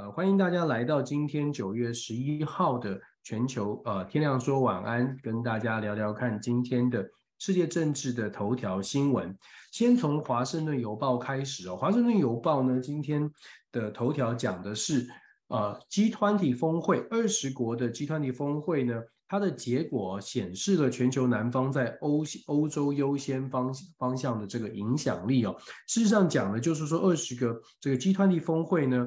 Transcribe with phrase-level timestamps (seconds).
[0.00, 7.06] 呃，欢迎大家来到今天九月十一号的全球呃天亮说晚安，跟大家聊聊看今天的
[7.38, 9.36] 世界政治的头条新闻。
[9.72, 13.30] 先从华盛顿邮报开始哦，华盛顿邮报呢今天
[13.70, 15.06] 的头条讲的是
[15.48, 25.54] 呃 G 团体峰会，二十国的 G 团体峰会呢，它的结果显示了全球南方在欧欧洲优先方方向的这个影响力哦。
[25.86, 29.06] 事实上讲的就是说，二十个这个 G 团体峰会呢。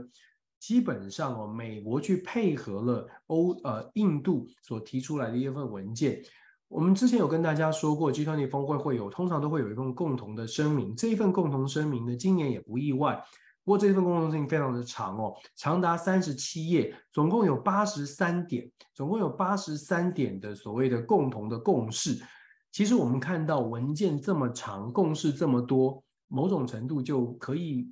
[0.63, 6.23] 基本上哦，美国去配合了欧呃印度所提出来的一份文件。
[6.69, 10.95] 我们之前有跟大家说过，G20 峰会会有通常都会有一份共同的声明。
[10.95, 13.21] 这一份共同声明呢，今年也不意外。
[13.65, 22.17] 不过这份共同声明非常的长哦，长达三十七页，总共有八十三点，总共有八十三点的所谓的共同的共识。
[22.71, 27.91] 其实我们看到文件这么长，共识这么多，某种程度就可以。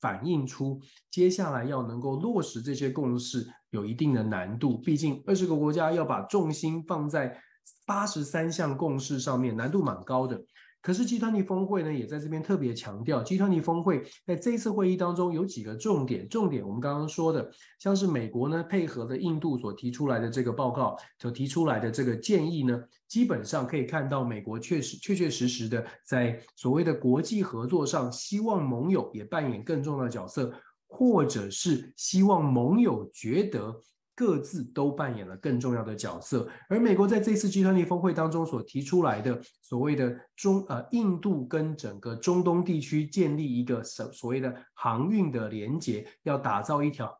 [0.00, 0.80] 反映出
[1.10, 7.40] 接下来要能够落实这些共识有一定的难度，毕竟二十个国家要把重心放在
[7.86, 10.40] 八十三项共识上面，难度蛮高的。
[10.82, 16.28] 可是 G20 峰会呢，也在这边特别强调，G20 峰会在这一次会议当中有几个重点。
[16.28, 30.52] 重点我们刚刚说的，像是美国呢配合的印度所提出来的这个报告，所提出来的这个建议呢，基本上可以看到美国确实确确实实的在所谓的国际合作上，希望盟友也扮演更重要的角色，
[30.86, 33.74] 或者是希望盟友觉得。
[34.16, 47.14] 各自都扮演了更重要的角色，而美国在这次 G20 峰会当中所提出来的所谓的中呃印度跟整个中东地区建立一个所所谓的航运的连接，要打造一条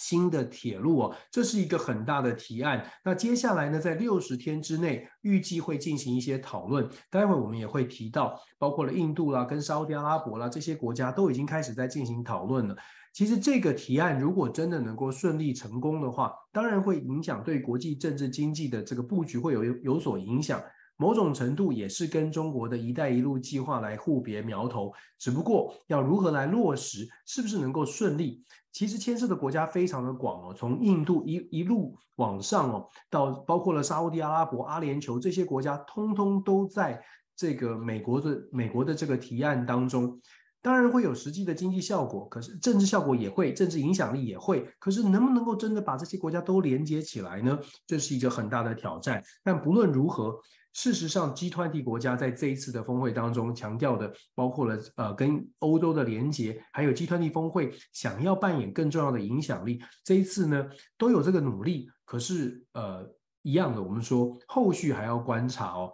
[0.00, 2.84] 新的铁路哦，这是一个很大的提案。
[3.04, 6.88] 那接下来呢，在六十天之内，预计会进行一些讨论。
[7.08, 12.76] 待会我们也会提到，包括了印度啦、跟沙乌地阿拉伯啦这些国家都已经开始在进行讨论了。
[13.12, 20.62] 其实这个提案如果真的能够顺利成功的话，当然会影响对国际政治经济的这个布局会有有所影响，
[20.96, 24.90] 某种程度也是跟中国的一带一路计划来互别苗头。
[25.18, 28.42] 只不过要如何来落实，是不是能够顺利，
[28.72, 36.98] 其实牵涉的国家非常的广哦，从印度一一路往上哦，到包括了沙乌地阿拉伯、阿联酋这些国家，通通都在
[37.36, 40.18] 这个美国的美国的这个提案当中。
[40.62, 44.64] 当然会有实际的经济效果，可是政治效果也会，政治影响力也会。
[44.78, 47.58] 可是能不能够真的把这些国家都连接起来呢？
[47.84, 49.20] 这是一个很大的挑战。
[49.42, 50.38] 但不论如何，
[50.72, 60.64] 事实上，G20 国家在这一次的峰会当中强调的，包括了呃跟欧洲的连接，还有 G20 峰会想要扮演更重要的影响力，这一次呢
[60.96, 61.90] 都有这个努力。
[62.04, 63.04] 可是呃
[63.42, 65.90] 一样的，我们说后续还要观察哦，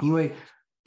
[0.00, 0.32] 因为。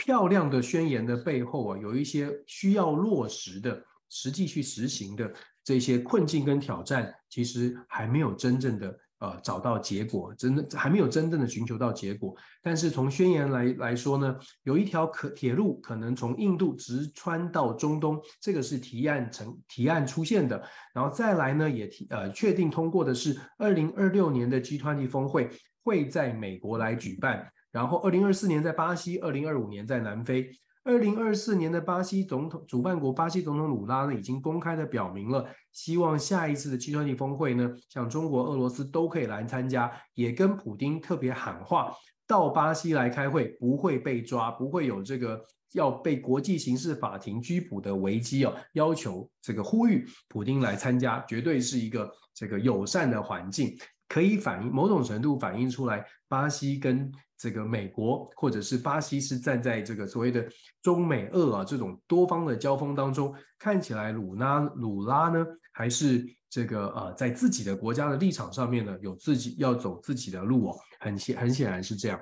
[0.03, 5.33] 漂亮的宣言的背后啊，有一些需要落实的、实际去实行的
[5.63, 12.35] 这些困境跟挑战，其实还没有真正的呃找到结果，真的还没有真正的寻求到结果。
[12.61, 20.61] 但是从宣言来来说呢，有一条可铁路可能从印度直穿到中东，这个是提案成提案出现的。
[20.93, 25.49] 然后再来呢，也提呃确定通过的是二零二六年的 G20 峰会
[25.81, 27.49] 会在美国来举办。
[27.73, 30.49] 然后，二零二四年在巴西，二零二五年在南非。
[30.85, 41.91] 二零二四年的巴西总统主办国巴西总统鲁拉呢，已经公开的表明了，希望下一次的 G20 峰会呢，像中国、俄罗斯都可以来参加，也跟普丁特别喊话，
[42.27, 53.75] 到巴西来开会不会被抓，不会有这个要被国际刑事法庭拘捕的危机哦，要求这个呼吁普丁来参加，绝对是一个这个友善的环境。
[54.09, 57.11] 可以反映某种程度反映出来，巴西跟
[57.43, 60.47] 这个美国，或者是巴西是站在这个所谓的
[60.81, 72.17] 中美俄啊这种多方的交锋当中，看起来鲁拉鲁拉呢，还是这个呃在自己的国家的立场上面呢，有自己要走自己的路哦，很显很显然是这样。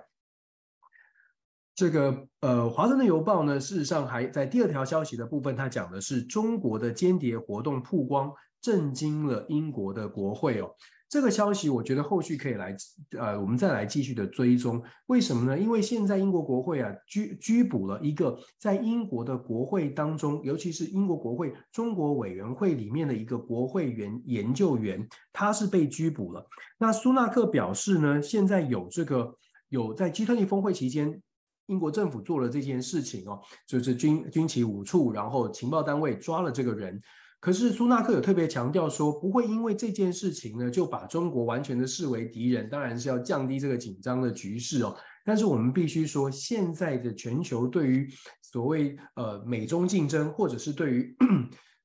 [1.76, 10.76] 这个呃，华盛顿邮报呢，事实上还在第二条消息的部分，它讲的是中国的间谍活动曝光，震惊了英国的国会哦。
[11.12, 12.74] 这个消息，我觉得后续可以来，
[13.20, 14.82] 呃，我们再来继续的追踪。
[15.08, 15.60] 为什么呢？
[15.60, 26.48] 因为现在英国国会啊，拘拘捕了一个在英国的国会当中，尤其是英国国会中国委员会里面的一个国会员研究员，他是被拘捕了。
[26.78, 29.36] 那苏纳克表示呢，现在有这个
[29.68, 31.22] 有在 G20 峰会期间，
[31.66, 33.38] 英国政府做了这件事情哦，
[33.68, 37.02] 就是军军情五处，然后情报单位抓了这个人。
[37.42, 44.96] 可是苏纳克有特别强调说，不会因为这件事情呢，就把中国完全的视为敌人，当然是要降低这个紧张的局势哦。
[45.26, 48.08] 但是我们必须说，现在的全球对于
[48.44, 51.18] 所谓呃美中竞争，或者是对于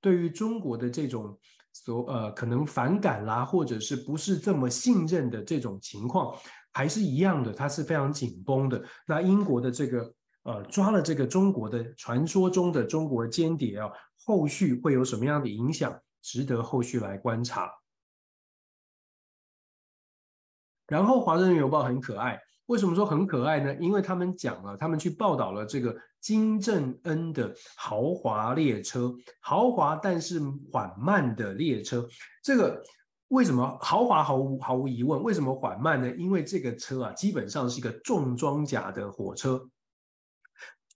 [0.01, 1.35] 对于中国的这种
[1.73, 6.37] 所呃可能反感啦，或者是不是这么信任的这种情况，
[6.75, 8.83] 还是一样的，它是非常紧绷的。
[9.07, 10.13] 那英国的这个
[10.45, 13.91] 呃抓了这个中国的传说中的中国间谍啊，
[14.27, 17.73] 后续会有什么样的影响，值得后续来观察。
[20.89, 22.39] 然后《华盛顿邮报》很可爱。
[22.67, 23.73] 为什么说很可爱呢？
[23.77, 30.41] 因为他们讲了，他们去报道了这个金正恩的豪华列车，豪华但是
[30.73, 32.05] 缓慢的列车。
[32.43, 32.83] 这个
[33.29, 35.23] 为什么豪华毫无毫无疑问？
[35.23, 36.11] 为什么缓慢呢？
[36.17, 39.65] 因为这个车啊，基本上是一个重装甲的火车。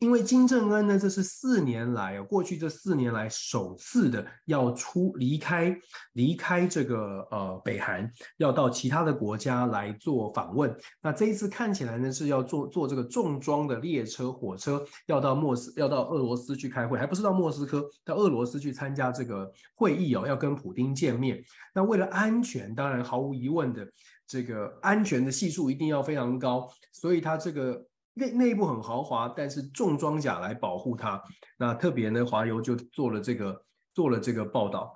[0.00, 5.76] 因为金正恩呢，这是四年来，过去这四年来首次的要出离开
[6.14, 10.75] 离开这个呃北韩，要到其他的国家来做访问。
[11.02, 21.44] 那这一次看起来呢，是要坐坐这个重装的列车火车，要到莫斯要到俄罗斯去开会，还不是到莫斯科，到俄罗斯去参加这个会议哦，要跟普丁见面。
[21.75, 23.87] 那为了安全，当然毫无疑问的，
[24.26, 27.85] 这个安全的系数一定要非常高，所以他这个。
[28.14, 31.22] 内内部很豪华，但是重装甲来保护它。
[31.56, 33.64] 那特别呢，华油就做了这个
[33.94, 34.94] 做了这个报道。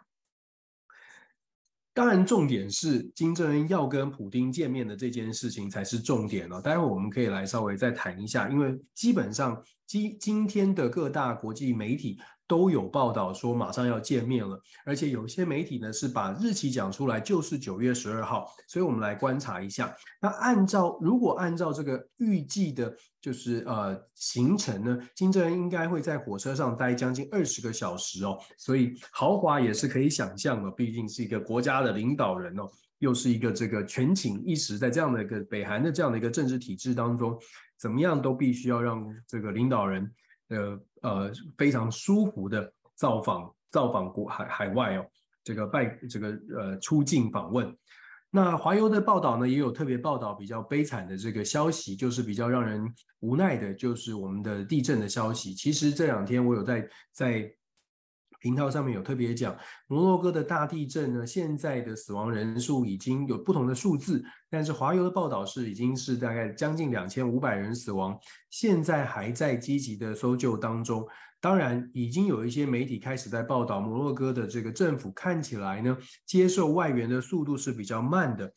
[1.93, 6.61] 当然，重点是金正恩要跟普京见面的这件事情才是重点哦。
[6.61, 12.21] 待会我们可以来稍微再谈一下，因为基本上今今天的各大国际媒体。
[12.47, 18.47] 都有报道说马上要见面了，而且有些媒体呢是把日期讲出来，就是九月十二号。
[18.69, 19.95] 所以我们来观察一下。
[20.21, 28.39] 那按照如果按照这个预计的，就是呃行程呢，金正恩应该会在火车上待将近二十个小时哦。
[28.59, 32.69] 所以豪华也是可以想象的，毕竟是一个国家的领导人哦，
[32.99, 37.39] 又是一个这个权倾一时，在这样的一个北韩的这样的一个政治体制当中，
[37.79, 40.13] 怎么样都必须要让这个领导人。
[40.49, 45.07] 呃呃，非常舒服的造访造访国海海外哦，
[45.43, 47.77] 这个拜这个呃出境访问。
[48.31, 55.55] 那华邮的报道呢，也有特别报道比较悲惨的这个消息，就是比较让人无奈的，就是我们的地震的消息。
[55.55, 57.55] 其实这两天我有在在。
[58.45, 59.57] 频道上面有特别讲，
[59.87, 68.15] 摩洛哥的大地震呢，现在的死亡人数已经有不同的数字，但是华邮的报道是已经是大概将近两千五百人死亡，
[68.51, 71.09] 现在还在积极的搜救当中。
[71.41, 78.53] 当然，已经有一些媒体开始在报道，摩洛哥的这个政府看起来呢，接受外援的速度是比较慢的，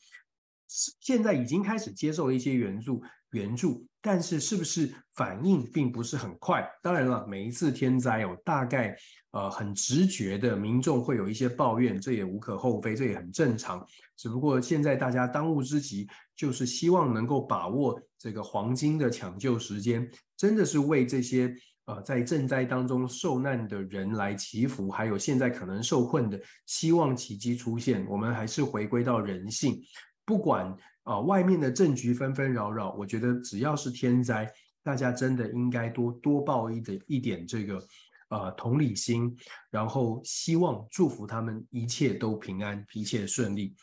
[1.00, 3.02] 现在已经开始接受了一些援助。
[3.32, 6.66] 援助，但是是不是反应并不是很快？
[6.82, 8.96] 当然了，每一次天灾有、哦、大概
[9.32, 13.86] 呃很直觉的民众会有一些抱怨，这也无可厚非，这也很正常。
[14.16, 16.08] 只不过现在大家当务之急
[16.38, 28.08] 就是希望能够把握这个黄金的抢救时间，真的是为这些呃在赈灾当中受难的人来祈福，还有现在可能受困的，希望奇迹出现。
[28.08, 29.82] 我们还是回归到人性，
[30.28, 30.78] 不管。
[31.08, 34.54] 啊，外面的政局纷纷扰扰，我觉得只要是天灾，
[34.84, 37.82] 大家真的应该多多报一点一点这个
[38.28, 39.34] 呃同理心，
[39.72, 43.74] 然后希望祝福他们一切都平安，一切顺利。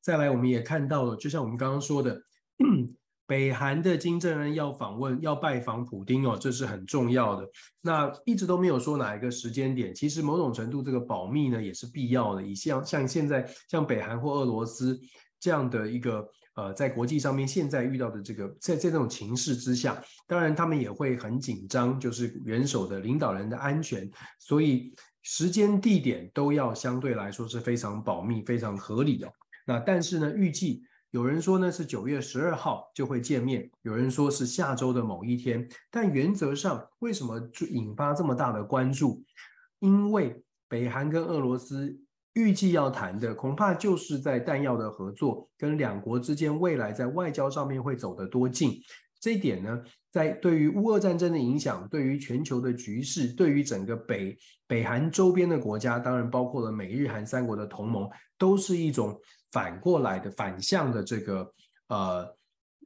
[0.00, 2.22] 再来，我们也看到了，就像我们刚刚说的，
[3.28, 7.46] 北韩的金正恩要访问要拜访普丁哦，这是很重要的。
[7.80, 12.42] 那一直都没有说哪一个时间点，其实某种程度这个保密呢也是必要的。
[12.42, 14.98] 以像像现在像北韩或俄罗斯。
[15.40, 24.92] 这样的一个呃，在国际上面现在遇到的这个，在在这种情势之下，当然他们也会很紧张，就是元首的领导人的安全，所以
[25.22, 29.32] 时间地点都要相对来说是非常保密、非常合理的。
[29.64, 30.82] 那但是呢，预计
[31.18, 39.24] 有人说呢是九月十二号就会见面，有人说是下周的某一天，但原则上为什么就引发这么大的关注？
[39.80, 41.98] 因为北韩跟俄罗斯。
[42.34, 48.80] 预计要谈的恐怕就是在弹药的合作，跟两国之间未来在外交上面会走得多近。
[49.18, 49.82] 这一点呢，
[50.12, 58.08] 在对于乌俄战争的影响，对于全球的局势，对于整个北北韩周边的国家，当然包括了美日韩三国的同盟，
[58.38, 59.18] 都是一种
[59.52, 61.52] 反过来的反向的这个
[61.88, 62.36] 呃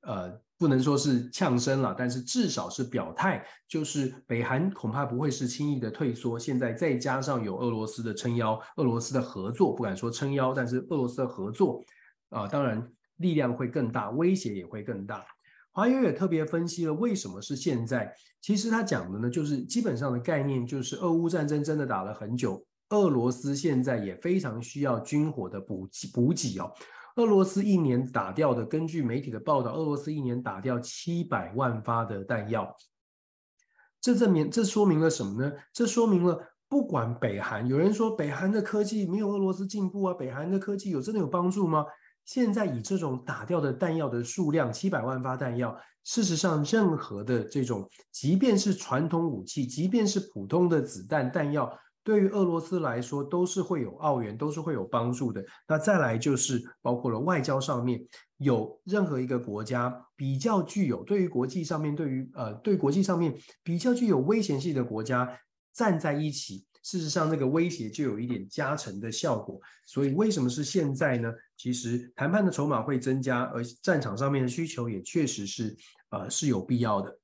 [0.02, 0.42] 呃。
[0.58, 6.38] 不能说是呛声了，但是至少是表态，就是北韩恐怕不会是轻易的退缩。
[6.38, 11.82] 现在再加上有俄罗斯的撑腰，俄罗斯的合作，不敢说撑腰，但是俄罗斯的合作
[12.28, 15.26] 啊，当然力量会更大，威胁也会更大。
[15.72, 18.14] 华友也特别分析了为什么是现在。
[18.40, 22.64] 其实他讲的呢，就是基本上的概念就是，俄乌战争真的打了很久，
[22.98, 26.72] 俄罗斯现在也非常需要军火的补给补给哦。
[27.16, 32.74] 俄罗斯一年打掉的，根据媒体的报道，俄罗斯一年打掉七百万发的弹药。
[34.00, 35.52] 这证明，这说明了什么呢？
[35.72, 41.84] 这说明了不管北韩，有人说北韩的科技没有俄罗斯进步啊，北韩的科技有真的有帮助吗？
[42.24, 51.70] 现在以这种打掉的弹药的数量七百万发弹药，事实上任何的这种，即便是传统武器，即便是普通的子弹弹药，
[52.04, 55.44] 对于俄罗斯来说都是会有澳元，都是会有帮助的。
[55.66, 58.00] 那再来就是包括了外交上面，
[58.38, 65.28] 有任何一个国家比较具有对于国际上面对于呃对国际上面比较具有威胁性的国家
[65.72, 66.64] 站在一起。
[66.84, 69.60] 事实上，那个威胁就有一点加成的效果。
[69.86, 71.32] 所以，为什么是现在呢？
[71.56, 75.76] 其实谈判的筹码会增加，而战场上面的需求也确实是，
[76.10, 77.16] 呃，是有必要的。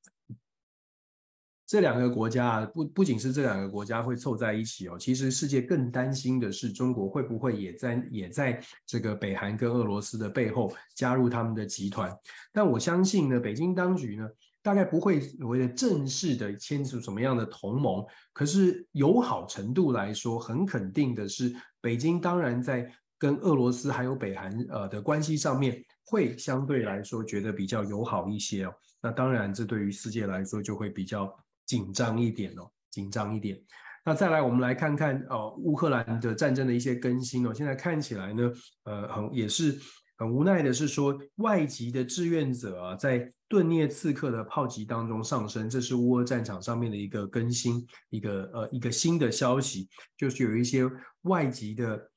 [1.68, 12.10] 这两个国家啊，不不仅是这两个国家会凑在一起哦，其实世界更担心的是，中国会不会也在也在这个北韩跟俄罗斯的背后加入他们的集团？
[12.52, 14.26] 但我相信呢，北京当局呢。
[14.60, 28.74] 大概不会为了正式的签署什么样的同盟，可是友好程度来说，很肯定的是，北京当然在跟俄罗斯还有北韩呃的关系上面，会相对来说觉得比较友好一些哦。
[29.00, 31.34] 那当然，这对于世界来说就会比较
[31.68, 33.56] 紧张一点哦，紧张一点。
[34.04, 37.54] 那再来，我们来看看哦，乌克兰的战争的一些更新哦。
[37.54, 38.50] 现在看起来呢，
[38.82, 39.78] 呃，很也是。
[40.20, 50.90] 很无奈的是说，外籍的志愿者啊，在顿涅茨克的炮击当中丧生，这是乌俄战场上面的一个更新，一个呃一个新的消息，就是有一些
[51.22, 52.10] 外籍的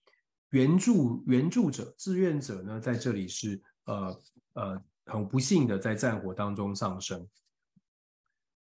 [0.50, 4.20] 援助援助者志愿者呢，在这里是呃
[4.54, 7.28] 呃很不幸的在战火当中丧生。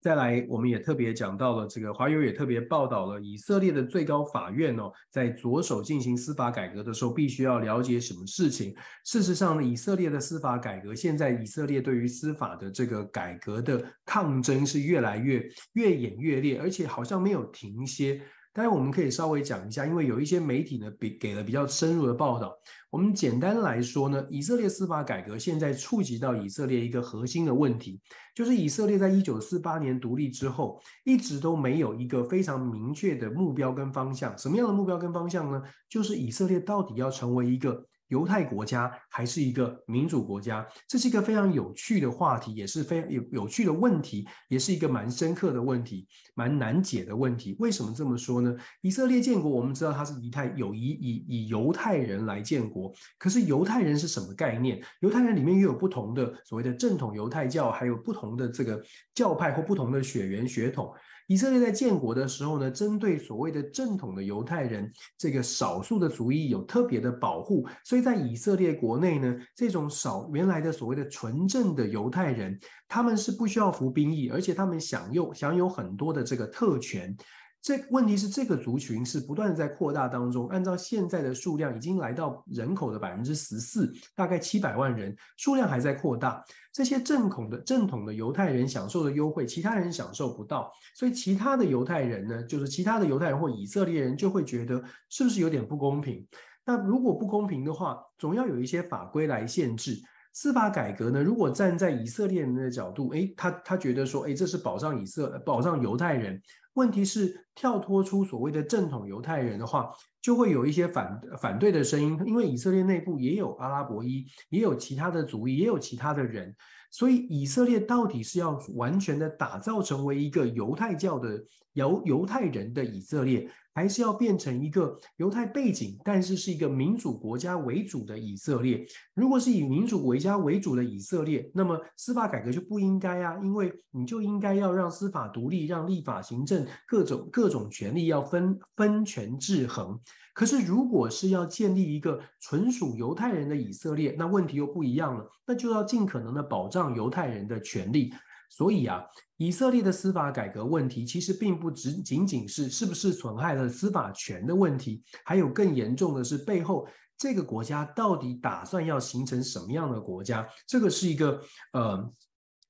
[0.01, 8.75] 再来，我们也特别讲到了这个，华友也特别报道了以色列的最高法院哦，在着手进行司法改革的时候，必须要了解什么事情。
[9.05, 18.19] 事实上呢，以色列的司法改革，现在以色列对于司法的这个改革的抗争是越来越越演越烈，而且好像没有停歇。
[18.53, 22.53] 当然，我们可以稍微讲一下，因为有一些媒体呢，比给了比较深入的报道。
[22.89, 28.01] 我们简单来说呢，以色列司法改革现在触及到以色列一个核心的问题，
[28.35, 34.37] 就是以色列在一九四八年独立之后，一直都没有一个非常明确的目标跟方向。
[34.37, 35.61] 什么样的目标跟方向呢？
[35.87, 37.85] 就是以色列到底要成为一个。
[38.11, 47.55] 犹太国家还是一个民主国家，这是一个非常有趣的话题，也是非常有有趣的问题，也是一个蛮深刻的问题，蛮难解的问题。
[47.57, 48.53] 为什么这么说呢？
[48.81, 54.81] 以色列建国，我们知道它是以太有以以以犹太人来建国，可是犹太人是什么概念？
[54.99, 58.83] 犹太人里面又有不同的所谓的正统犹太教，还有不同的这个
[59.15, 60.93] 教派或不同的血缘血统。
[61.27, 77.15] 以色列在建国的时候呢，针对所谓的正统的犹太人这个少数的族裔有特别的保护，所以在以色列国内呢，这种少原来的所谓的纯正的犹太人，他们是不需要服兵役，而且他们享有享有很多的这个特权。
[77.63, 86.43] 这问题是这个族群是不断的在扩大当中，按照现在的数量已经来到人口的百分之十四，大概七百万人，数量还在扩大。
[86.73, 96.25] 这些正统的正统的犹太人享受的优惠，其他人享受不到，所以其他的犹太人呢，就是其他的犹太人或以色列人就会觉得是不是有点不公平？
[96.71, 100.01] 那如果不公平的话，总要有一些法规来限制。
[100.31, 106.41] 司法改革呢，如果站在以色列人的角度，诶，他他觉得说，诶，这是保障以色保障犹太人。
[106.75, 116.55] 问题是跳脱出所谓的正统犹太人的话，就会有一些反反对的声音，因为以色列内部也有阿拉伯裔，也有其他的族裔，也有其他的人，
[116.91, 121.41] 所以以色列到底是要完全的打造成为一个犹太教的
[121.73, 128.85] 犹犹太人的以色列，还是要变成一个犹太背景，但是是一个民主国家为主的以色列。
[129.13, 139.97] 如果是以民主国家为主的以色列，那么司法改革就不应该啊，因为你就应该要让司法独立，让立法、行政各种各种权利要分分权制衡。
[140.33, 148.13] 可是如果是要建立一个纯属犹太人的以色列，那问题又不一样了，那就要尽可能的保障犹太人的权利。
[148.49, 149.01] 所以啊，
[149.37, 156.85] 以色列的司法改革问题其实并不只仅仅是是不是损害了司法权的问题，还有更严重的是背后
[157.17, 160.45] 这个国家到底打算要形成什么样的国家？
[160.67, 162.11] 这个是一个呃，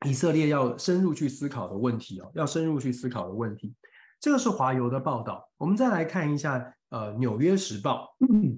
[0.05, 3.73] 以色列要深入去思考的问题哦，要深入去思考的问题。
[4.21, 8.15] 这个是华邮的报道，我们再来看一下呃，《纽约时报》。《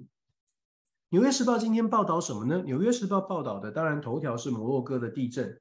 [1.10, 2.60] 纽约时报》今天报道什么呢？
[2.64, 5.58] 《纽约时报》报道的当然头条是摩洛哥的地震。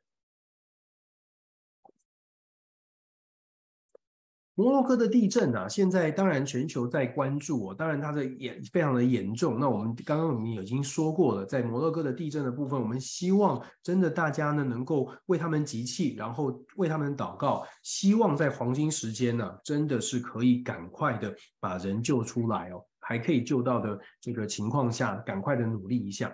[4.55, 9.59] 摩洛哥的地震啊，现在当然全球在关注哦，当然它的严非常的严重。
[9.59, 26.31] 那我们刚刚我们已经说过了，在摩洛哥的地震的部分，我们希望真的大家呢能够为他们集气，然后为他们祷告，希望在黄金时间呢，真的是可以赶快的把人救出来哦，还可以救到的这个情况下，赶快的努力一下。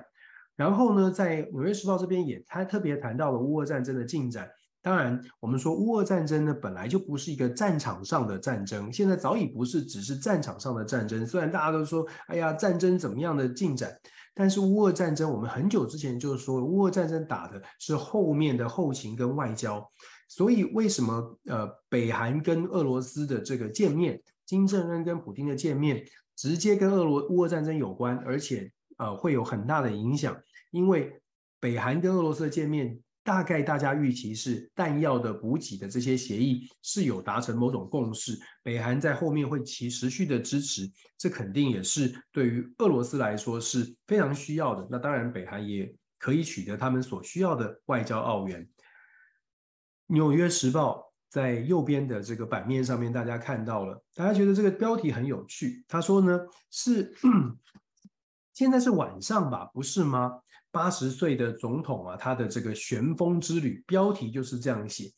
[0.56, 4.50] 然后呢，在纽约时报这边也他特别谈到了乌俄战争的进展。
[4.80, 11.26] 当然，我们说乌俄战争呢，本来就不是一个战场上的战争，现在早已不是只是战场上的战争。
[11.26, 13.92] 虽然大家都说，哎呀，战争怎么样的进展，
[14.34, 19.84] 但是乌俄战争，我们很久之前就说，乌俄战争打的是后面的后勤跟外交。
[20.28, 26.04] 所以为什么呃，北韩跟俄罗斯的这个见面，金正恩跟普京的见面，
[26.36, 30.36] 直接跟俄罗乌俄战争有关，而且呃会有很大的影响，
[30.70, 31.20] 因为
[31.58, 33.00] 北韩跟俄罗斯的见面。
[33.28, 38.32] 大概大家预期是弹药的补给的这些协议是有达成某种共识，
[38.62, 44.88] 北韩在后面会其持续的支持，这肯定也是对于俄罗斯来说是非常需要的。
[44.90, 48.66] 那当然，北韩也可以取得他们所需要的外交奥援。
[50.06, 55.84] 纽约时报在右边的这个版面上面，大家看到了，大家觉得这个标题很有趣。
[55.86, 57.14] 他说呢，是
[58.58, 60.32] 现在是晚上吧，不是吗？
[60.72, 65.08] 八十岁的总统啊，他的这个旋风之旅标题就是这样写，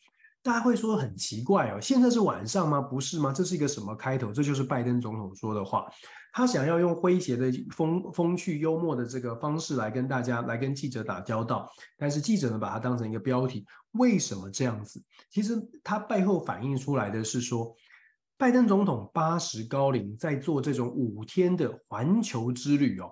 [0.42, 2.82] 大家会说很奇怪哦，现在是晚上吗？
[2.82, 3.32] 不是吗？
[3.32, 4.30] 这是一个什么开头？
[4.30, 5.86] 这就是拜登总统说的话，
[6.34, 11.66] 他想要用诙谐的风风趣幽默的这个方式来跟大家来跟记者打交道，
[11.96, 15.02] 但是记者呢把它当成一个标题，为什么这样子？
[15.30, 17.74] 其实他背后反映出来的是说，
[18.36, 23.10] 拜登总统八十高龄在做这种五天的环球之旅哦。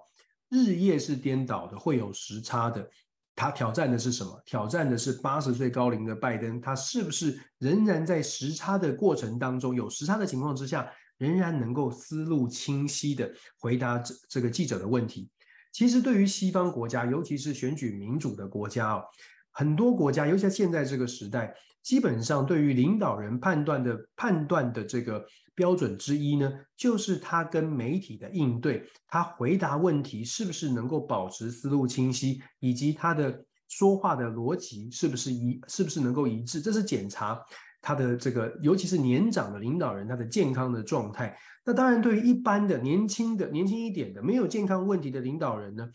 [0.49, 2.89] 日夜是颠倒的，会有时差的。
[3.35, 4.43] 他挑战的是什么？
[4.45, 15.31] 挑战的是八十岁高龄的拜登，他是不是仍然在时差的过程当中，有时差的情况之下，仍然能够思路清晰的回答这这个记者的问题？
[15.71, 19.05] 其实，对于西方国家，尤其是选举民主的国家哦，
[19.53, 25.25] 很多国家，尤其在现在这个时代，基本上对于领导人判断的判断的这个。
[25.59, 37.45] 标准之一呢，就是他跟媒体的应对，他回答问题是不是能够保持思路清晰，以及他的说话的逻辑是不是一是不是能够一致，这是检查
[37.83, 41.37] 他的这个，尤其是年长的领导人他的健康的状态。
[41.65, 45.89] 那当然，对于一般的年轻的年轻一点的没有健康问题的领导人呢，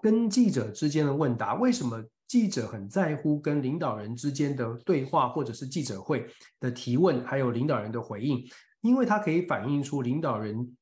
[0.00, 6.26] 跟记者之间的问答，为什么记者很在乎跟领导人之间的对话，或者是记者会
[6.58, 8.42] 的提问，还有领导人的回应？
[8.80, 10.76] 因为它可以反映出领导人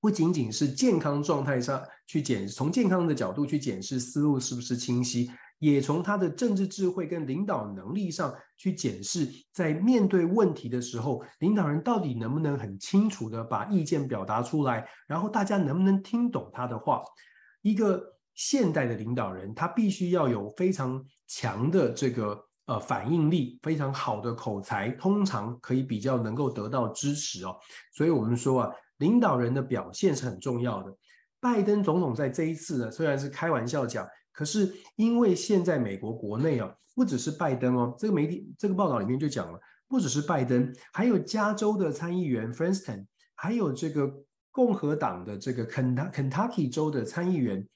[0.00, 17.02] 不仅仅是健康状态上去检，从健康的角度去检视思路是不是清晰，也从他的政治智慧跟领导能力上去检视，在面对问题的时候，领导人到底能不能很清楚的把意见表达出来，然后大家能不能听懂他的话。
[17.62, 18.02] 一个
[18.34, 22.48] 现代的领导人，他必须要有非常强的这个。
[22.66, 27.56] 呃，反应力非常好的口才，通常可以比较能够得到支持哦。
[27.92, 30.96] 所以，我们说啊，领导人的表现是很重要的。
[31.40, 44.08] 拜登总统在这一次呢，虽然是开玩笑讲，可是因为现在美国国内啊，不只是拜登哦，这个媒体这个报道里面就讲了，不只是拜登，还有加州的参议员 Feinstein，还有这个
[44.52, 47.68] 共和党的这个肯塔肯塔基州的参议员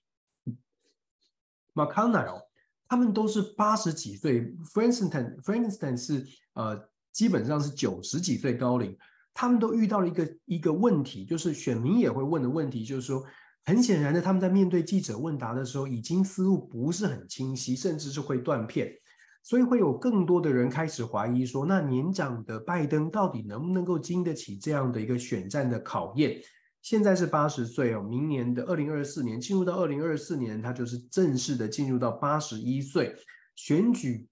[1.75, 2.46] McConnell。
[2.89, 6.81] 他们都是八十几岁，Feinstein Feinstein 是呃
[7.13, 8.97] 基本上是九十几岁高龄，
[9.35, 13.25] 他们都遇到了一个一个问题，就是选民也会问的问题，就是说
[13.65, 18.93] 很显然的，他们在面对记者问答的时候，已经思路不是很清晰，甚至是会断片，
[19.43, 26.41] 所以会有更多的人开始怀疑说，那年长的拜登到底能不能够经得起这样的一个选战的考验？
[26.87, 33.13] 现在是八十岁哦，明年的二零二四年进入到二零二四年，他就是正式的进入到八十一岁。
[33.57, 34.29] 选举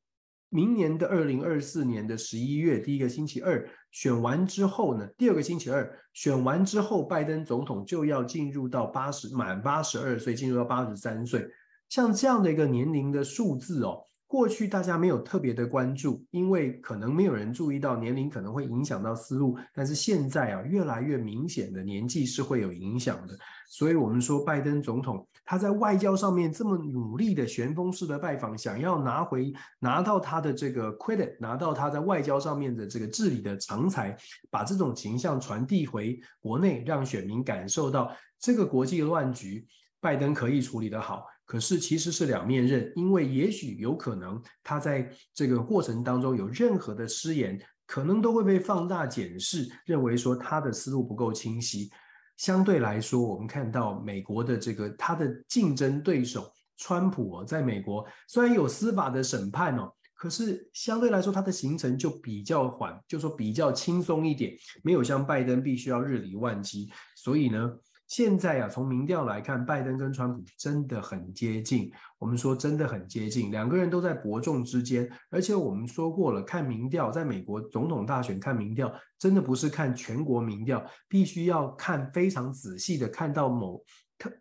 [0.51, 11.45] 明年的二零二四年的十一月第一个星期二选完之后呢，第二个星期二选完之后，拜登总统就要进入到八十满八十二岁，进入到八十三岁。
[11.89, 14.01] 像这样的一个年龄的数字哦。
[14.35, 19.57] 过去大家没有特别的关注，因为可能没有人注意到年龄可能会影响到思路。
[19.73, 23.39] 但是现在啊，越来越明显的年纪是会有影响的。
[23.69, 34.17] 所以，我们说拜登总统他在外交上面这么努力的旋风式的拜访，想要拿回拿到他的这个 credit，拿到他在外交上面的这个治理的长才，
[34.51, 39.65] 把这种形象传递回国内，让选民感受到这个国际乱局，
[40.01, 41.25] 拜登可以处理得好。
[41.45, 51.91] 可是其实是两面刃，因为也许有可能他在这个过程当中有任何的失言，可能都会被放大检视，认为说他的思路不够清晰。
[52.37, 64.53] 相对来说，我们看到美国的这个他的竞争对手川普哦，在美国虽然有司法的审判哦，可是相对来说他的行程就比较缓，就说比较轻松一点，
[64.83, 66.91] 没有像拜登必须要日理万机。
[67.15, 67.71] 所以呢，
[68.07, 71.91] 现在啊，从民调来看，拜登跟川普真的很接近。
[72.19, 75.11] 我们说真的很接近，两个人都在伯仲之间。
[75.31, 83.83] 而且我们说过了，看民调，在美国总统大选看民调，真的不是看全国民调，必须要看非常仔细的看到某。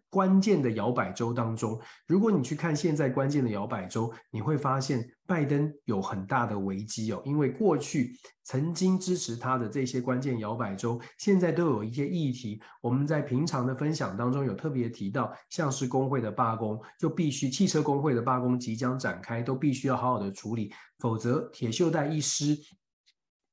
[0.10, 12.62] 关键的摇摆州当中，如果你去看现在关键的摇摆州，你会发现拜登有很大的危机哦，因为过去曾经支持他的这些关键摇摆州，现在都有一些议题。
[12.82, 22.58] 我们在平常的分享当中有特别提到，像是工会的罢工，就必须汽车工会的罢工即将展开，都必须要好好的处理，否则铁锈带一失。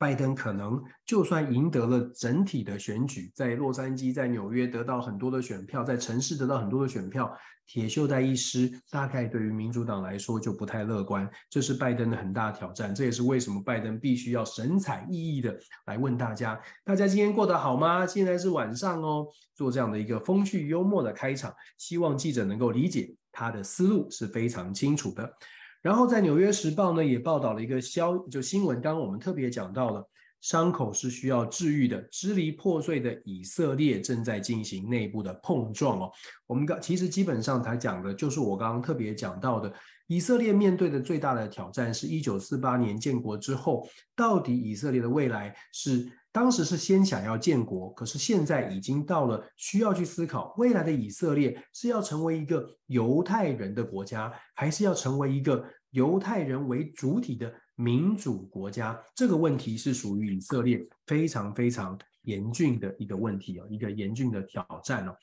[0.00, 7.30] 拜登可能就算赢得了整体的选举，在洛杉矶、在纽约得到很多的选票，在城市得到很多的选票，
[7.66, 11.30] 铁锈带一失，大概对于民主党来说就不太乐观。
[11.50, 18.06] 这是拜登的很大挑战，这也是为什么拜登必须要神采奕奕的来问大家：大家今天过得好吗？
[18.06, 25.30] 现在是晚上哦，做这样的一个风趣幽默的开场，希望记者能够理解他的思路是非常清楚的。
[25.82, 30.06] 然后在《纽约时报》呢也报道了一个消就新闻，刚刚我们特别讲到了，
[30.40, 36.10] 伤口是需要治愈的，支离破碎的以色列正在进行内部的碰撞哦。
[36.46, 39.72] 我们刚其实基本上才讲的就是我刚刚特别讲到的，
[40.06, 46.10] 以色列面对的最大的挑战是一九四八年建国之后，到底以色列的未来是。
[46.32, 58.96] 当时是先想要建国，可是现在已经到了需要去思考未来的以色列是要成为一个犹太人的国家，还是要成为一个犹太人为主体的民主国家？
[59.14, 65.16] 这个问题是属于以色列非常非常严峻的一个问题哦，一个严峻的挑战哦。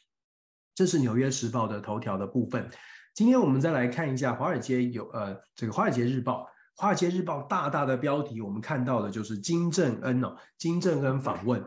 [0.75, 2.69] 这是《纽约时报》的头条的部分。
[3.13, 6.43] 今天我们再来看一下华尔街有呃这个《华尔街日报》。
[6.77, 11.63] 《华尔街日报》大大的标题，我们看到的就是金正恩哦，金正恩访问。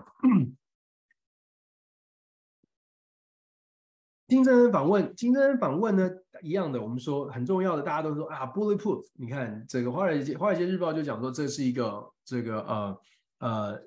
[4.28, 6.08] 金正恩访问，金正恩访问呢，
[6.42, 9.04] 一样的，我们说很重要的，大家都说啊，bulletproof。
[9.14, 13.00] 你看这个华尔街《华尔街日报》就讲说，这是一个这个呃
[13.40, 13.82] 呃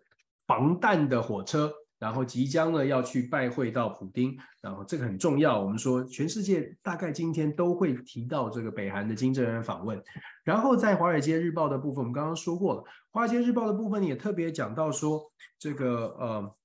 [0.45, 1.73] 防弹的火车。
[2.03, 5.57] 然后即将呢要去拜会到普丁，然后这个很重要。
[5.61, 10.03] 我们说全世界大概今天都会提到这个北韩的金正恩访问。
[10.43, 16.55] 然后在《华尔街日报》的部分，我们刚刚说过了，《华尔街日报》的部分也特别讲到说，这个呃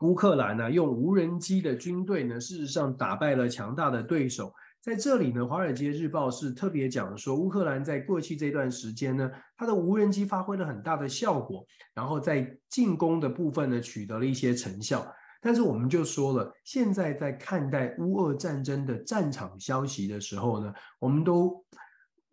[0.00, 4.50] 乌克兰呢用无人机的军队呢，事实上打败了强大的对手。
[4.84, 15.10] 在这里呢，《华尔街日报》是特别讲说，乌克兰在过去这段时间呢，它的无人机发挥了很大的效果，然后在进攻的部分呢，取得了一些成效。
[15.40, 21.64] 但是我们就说了，现在在看待乌俄战争的战场消息的时候呢，我们都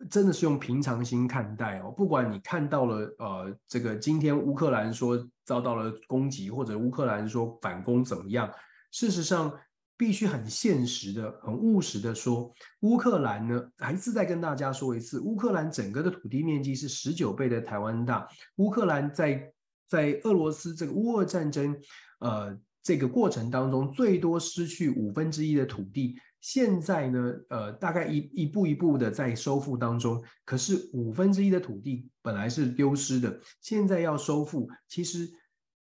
[0.09, 1.89] 真的是用平常心看待哦。
[1.95, 8.51] 不管你看到了呃，这个今天乌克兰说遭到了攻击，或者乌克兰说反攻怎么样，
[8.91, 9.53] 事实上。
[10.01, 18.27] 必须很现实的、很务实的说，乌克兰呢，还是再跟大家说一次，乌克兰整个的土地面积是十九倍的台湾大。
[18.55, 19.53] 乌克兰在
[19.87, 21.79] 在俄罗斯这个乌俄战争，
[22.17, 26.17] 呃，这个过程当中，最多失去五分之一的土地。
[26.39, 30.19] 现在呢，呃，大概一一步一步的在收复当中。
[30.43, 35.29] 可是五分之一的土地本来是丢失的，现在要收复，其实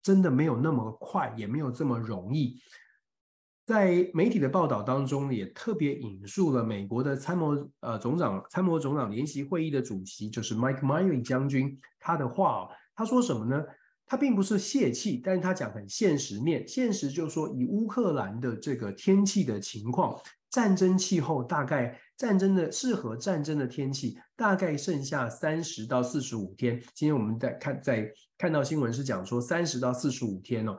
[0.03, 2.59] 真的没有那么快，也没有这么容易。
[3.67, 13.65] 在媒体的报道当中，也特别引述了美国的参谋呃总长参谋总长联席会议的主席，就是 Mike Milley 将军，他的话，他说什么呢？
[14.07, 20.17] 他并不是泄气，但是他讲很现实面，现实就是说，以乌克兰的这个天气的情况，
[20.49, 26.81] 战争气候大概战争的适合战争的天气，大概剩下三十到四十五天。
[26.95, 30.79] 今天我们在看在看到新闻是讲说三十到四十五天哦。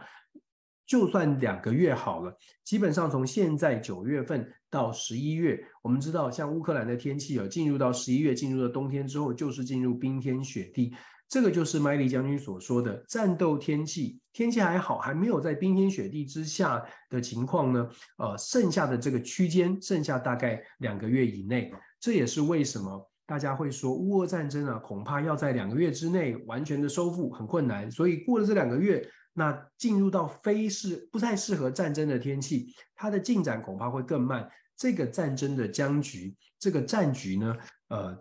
[0.87, 10.93] 就算两个月好了，基本上从现在九月份到十一月，我们知道像乌克兰的天气有进入到十一月，进入了冬天之后，就是进入冰天雪地。
[11.27, 17.89] 这个就是麦利将军所说的战斗天气，天气还好，还没有在冰天雪地之下的情况呢。
[18.17, 21.69] 呃，剩下的这个区间，剩下大概两个月以内，
[21.99, 27.91] 这也是为什么大家会说乌俄战争啊，恐怕要在两个月之内完全的收复很困难。
[27.91, 29.05] 所以过了这两个月。
[29.39, 34.49] 那进入到非适不太适合战争的天气，它的进展恐怕会更慢。
[34.75, 37.55] 这个战争的僵局，这个战局呢，
[37.89, 38.17] 呃，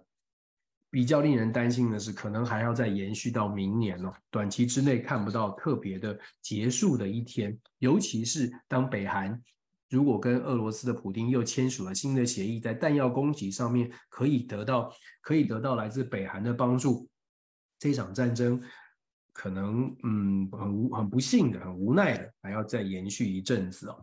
[0.90, 7.59] 比较令人担心的是，可能还要再延续到明年哦，短期之内看不到特别的结束的一天。
[7.79, 9.42] 尤其是当北韩
[9.88, 17.09] 如果跟俄罗斯的普丁又签署了新的协议，在弹药供给上面可以得到可以得到来自北韩的帮助，
[17.79, 18.61] 这场战争
[19.37, 24.03] 可能嗯很无很不幸的很无奈的还要再延续一阵子哦。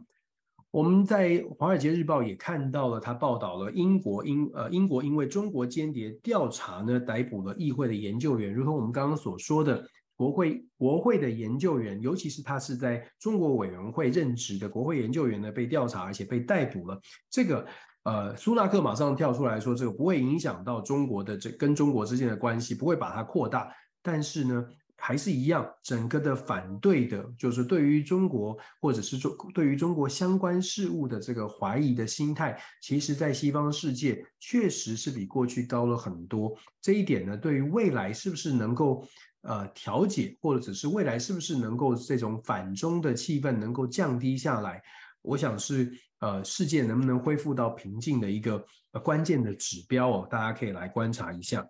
[0.70, 9.84] 我们在《华尔街日报》也看到了，他报道了英国英呃英国因为中国间谍调查呢，逮捕了议会的研究员，如同我们刚刚所说的，
[10.16, 17.00] 国会国会的研究员，尤其是他是在中国委员会任职的国会研究员呢，被调查而且被逮捕了。
[17.30, 17.66] 这个
[18.04, 24.66] 呃，苏纳克马上跳出来说，这个不会影响到中国的这跟中国之间的关系，不会把它扩大，但是呢。
[25.06, 36.58] 还是一样，整个的反对的，就是对于中国或者是中对于中国相关事务的这个怀疑的心态，其实在西方世界确实是比过去高了很多。
[36.82, 39.06] 这一点呢，对于未来是不是能够
[39.42, 44.82] 呃调解，或者只是未来是不是能够这种反中的气氛能够降低下来，
[45.22, 48.66] 我想是呃世界能不能恢复到平静的一个
[49.04, 51.68] 关键的指标哦，大家可以来观察一下。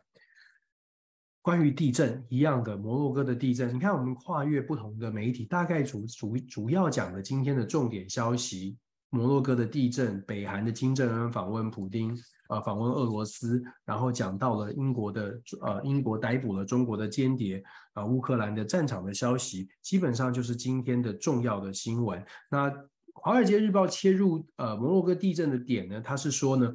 [1.44, 8.78] 关于地震一样的摩洛哥的地震，你看我们跨越不同的媒体，大概主主主要讲的今天的重点消息：
[9.10, 17.62] 摩洛哥的地震，北韩的金正恩访问普丁，呃，访问俄罗斯，然后讲到了英国的呃英国逮捕了中国的间谍，
[17.96, 22.26] 呃，乌克兰的战场的消息，基本上就是今天的重要的新闻。
[22.50, 22.72] 那
[23.16, 26.74] 《华尔街日报》切入呃摩洛哥地震的点呢，他是说呢。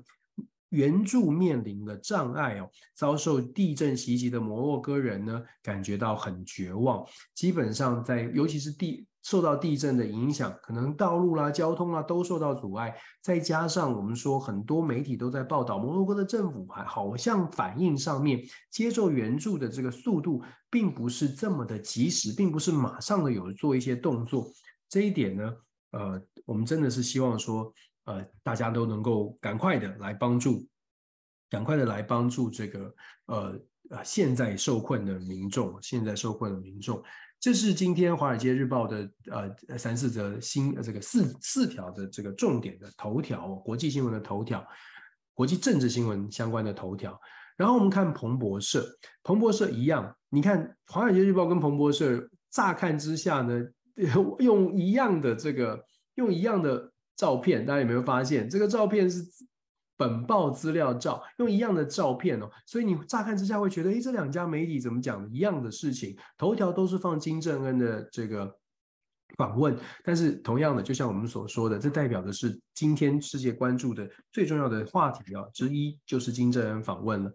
[0.71, 7.05] 援助面临的障碍哦，遭受地震袭击的摩洛哥人呢，感觉到很绝望。
[7.35, 12.95] 基本上在，尤其是地受到地震的影响，可能道路啦、交通啦都受到阻碍。
[13.23, 24.51] 再加上我们说，很多媒体都在报道，摩洛哥的政府还好像反应上面接受援助的这个速度，并不是这么的及时，并不是马上的有做一些动作。
[24.89, 25.55] 这一点呢，
[25.93, 27.73] 呃，我们真的是希望说。
[28.09, 30.67] 呃，大家都能够赶快的来帮助，
[31.51, 32.95] 赶快的来帮助这个
[33.27, 37.03] 呃呃现在受困的民众，现在受困的民众，
[37.39, 44.67] 这是今天《华尔街日报》的呃三四则新这个四四条的这个重点的头条，国际新闻的头条，
[45.35, 47.21] 国际政治新闻相关的头条。
[47.59, 48.89] 然后我们看彭博社，
[49.23, 53.63] 彭博社一样，你看《华尔街日报》跟彭博社乍看之下呢，
[54.41, 56.91] 用一样的这个用一样的。
[57.19, 59.23] 照片，大家有没有发现这个照片是
[59.97, 66.17] 本报资料照，用一样的照片哦，所以你乍看之下会觉得，诶，这两家媒体怎么讲一样的事情？
[66.39, 68.57] 头条都是放金正恩的这个
[69.37, 77.33] 访问，但是同样的，就像我们所说的，这代表的是今天世界关注的最重要的话题啊之一，就是金正恩访问了，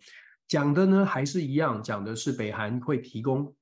[0.47, 3.53] 讲的呢还是一样，讲的是北韩会提供。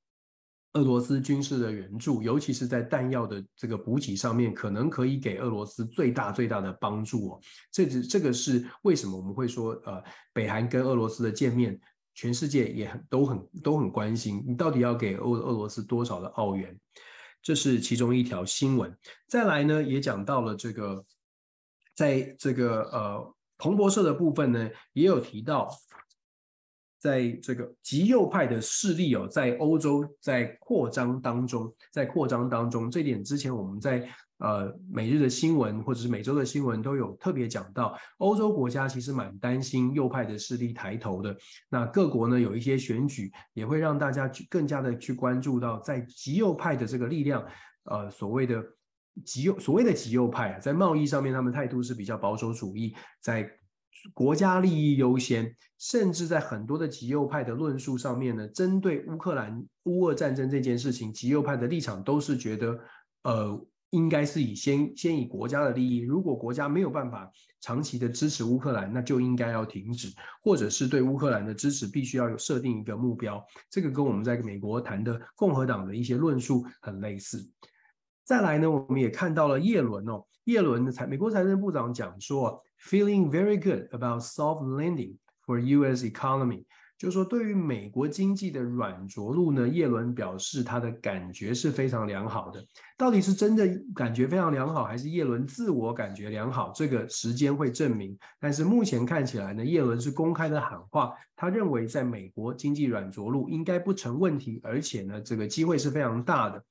[0.74, 7.42] 俄罗斯军事的援助，尤其是在弹药的这个补给上面，可能可以给俄罗斯最大最大的帮助哦。
[7.72, 11.78] 这只这个是为什么我们会说，呃，北韩跟俄罗斯的见面，
[12.14, 16.80] 全世界也很都很都很关心，你到底要给俄俄罗斯多少的澳元？
[17.42, 18.96] 这是其中一条新闻。
[19.28, 21.04] 再来呢，也讲到了这个，
[21.94, 25.70] 在这个呃彭博社的部分呢，也有提到。
[27.02, 41.36] 在这个极右派的势力哦，在欧洲在扩张当中，在扩张当中，这点之前我们在呃每日的新闻或者是每周的新闻都有特别讲到，欧洲国家其实蛮担心右派的势力抬头的。
[41.70, 47.44] 那各国呢有一些选举，也会让大家去更加的去关注到，在极右派的这个力量，
[47.86, 48.64] 呃所谓的
[49.26, 53.52] 极右所谓的极右派啊，在贸易上面他们态度是比较保守主义，在。
[54.14, 62.80] 国家利益优先，甚至在很多的极右派的论述上面呢，针对乌克兰乌俄战争这件事情，极右派的立场都是觉得，
[63.24, 70.08] 呃，应该是以先先以国家的利益，如果国家没有办法长期的支持乌克兰，那就应该要停止，
[70.44, 73.44] 或者是对乌克兰的支持必须要有设定一个目标。
[73.70, 77.48] 这个跟我们在美国谈的共和党的一些论述很类似。
[78.24, 82.64] 再来呢，我们也看到了叶伦哦，叶伦的财美国财政部长讲说。
[82.84, 85.14] Feeling very good about soft landing
[85.46, 86.04] for U.S.
[86.04, 86.66] economy，
[86.98, 92.64] 就是说对于美国经济的软着陆呢，叶伦表示他的感觉是非常良好的。
[92.98, 96.72] 到底是真的感觉非常良好，还是叶伦自我感觉良好？
[96.76, 98.18] 这个时间会证明。
[98.40, 106.64] 但是目前看起来呢，叶伦是公开的喊话，他认为在美国经济软着陆应该不成问题，而且呢，这个机会是非常大的。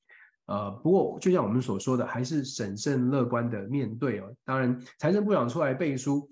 [0.50, 4.34] 呃，不过就像我们所说的，还是审慎乐观的面对哦。
[4.44, 6.28] 当然，财政部长出来背书，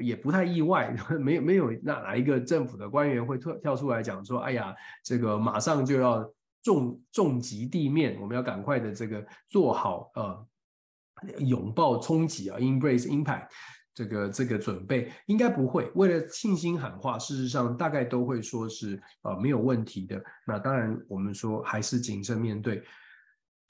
[0.00, 6.26] 也不太意外， 没有没有那哪一个政府的官员会跳跳出来讲说，哎呀，这个马上就要
[6.62, 10.46] 重重击地面，我们要赶快的这个做好呃
[11.40, 13.48] 拥抱冲击啊，embrace impact
[13.92, 15.90] 这个这个准备应该不会。
[15.96, 20.24] 为了信心喊话，事实上大概都会说是呃没有问题的。
[20.46, 22.82] 那当然我们说还是谨慎面对。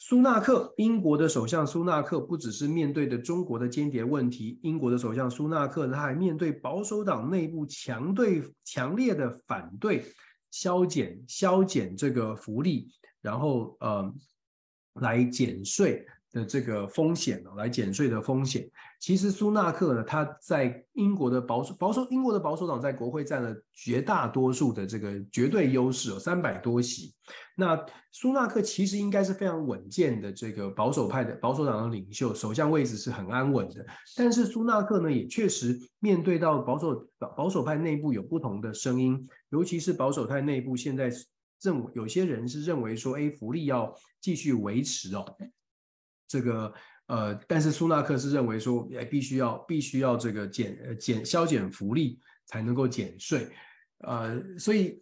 [0.07, 10.05] 苏纳克，英国的首相苏纳克不只是面对的中国的间谍问题，英国的首相苏纳克他还面对保守党内部强对强烈的反对，
[10.51, 12.87] 削减削减这个福利，
[13.23, 14.15] 然后呃
[15.01, 16.07] 来减税。
[16.35, 18.69] 的这个风险来减税的风险，
[18.99, 27.15] 其实苏纳克呢，他在英国的保守保守英国的保守党在国会占了绝大多数的这个绝对优势，有三百多席。
[27.57, 27.79] 那
[28.11, 33.87] 苏纳克其实应该是非常稳健的这个保守派的保守党的领袖，首相位置是很安稳的。
[34.17, 41.09] 但是苏纳克呢，也确实面对到保守保守派内部有不同的声音，尤其是保守派内部现在
[41.63, 45.25] 认有些人是认为说，哎，福利要继续维持哦。
[46.35, 46.75] 这个
[47.07, 53.49] 呃，但是苏纳克是认为说，哎，必须要必须要这个减减削减福利才能够减税，
[53.99, 55.01] 呃，所以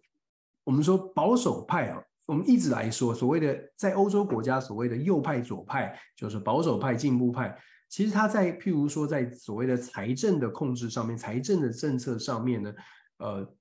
[0.62, 12.74] 我们说保守派啊，我们一直来说所谓的在欧洲国家所谓的右派左派，就是保守派进步派，其实他在譬如说在所谓的财政的控制上面，财政的政策上面呢，
[13.16, 13.54] 呃，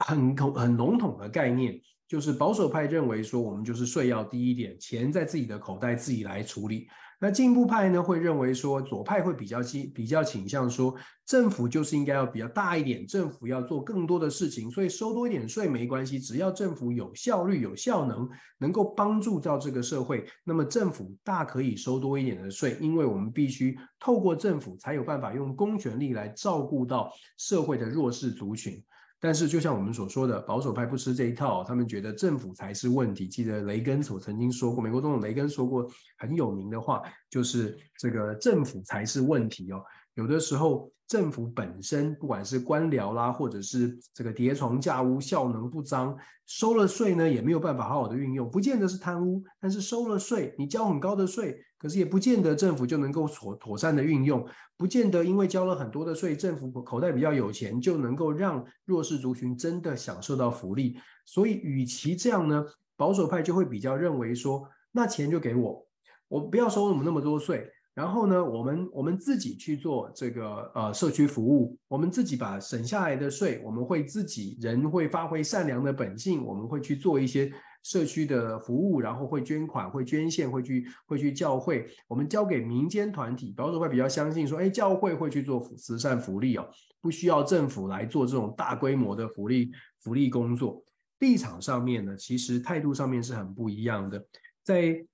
[0.00, 1.80] 很统很笼统的概念。
[2.10, 6.88] 就是保守派认为说，我们就是税要低一点，钱在自己的口袋自己来处理。
[7.20, 10.92] 那进步派呢，会认为说，左派会比较倾比较倾向说，
[11.24, 28.82] 政府就是应该要比较大一点，政府要做更多的事情，所以收多一点税没关系，只要政府有效率、有效能，能够帮助到这个社会，那么政府大可以收多一点的税，因为我们必须透过政府才有办法用公权力来照顾到社会的弱势族群。
[29.22, 33.28] 但是，就像我们所说的，保守派不吃这一套，他们觉得政府才是问题。
[33.28, 39.84] 记得雷根所曾经说过，美国总统雷根说过很有名的话，就是这个政府才是问题哦。
[40.14, 51.60] 有的时候，政府本身不管是官僚啦，或者是这个叠床架屋、效能不彰，收了税呢也没有办法好好的运用，不见得是贪污，但是收了税，你交很高的税。
[51.80, 60.98] 可是也不见得政府就能够妥妥善的运用，不见得因为交了很多的税，政府口袋比较有钱，就能够让弱势族群真的享受到福利。
[61.24, 62.62] 所以，与其这样呢，
[62.96, 65.86] 保守派就会比较认为说，那钱就给我，
[66.28, 67.66] 我不要收我们那么多税。
[67.92, 83.52] 然后呢，我们我们自己去做这个呃社区服务，我们自己把省下来的税，我们会自己人会发挥善良的本性，我们会去做一些社区的服务，然后会捐款、会捐献、会去会去教会，我们交给民间团体。
[83.56, 86.68] 保守派比较相信说，哎，教会会去做慈善福利哦，
[87.00, 90.82] 不需要政府来做这种大规模的福利福利工作。
[91.18, 94.24] 立场上面呢，其实态度上面是很不一样的，
[94.62, 95.04] 在。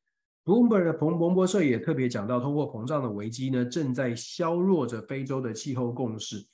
[0.47, 6.47] Bloomberg 的彭彭博社也特别讲到，通货膨胀的危机呢，正在削弱着非洲的气候共识，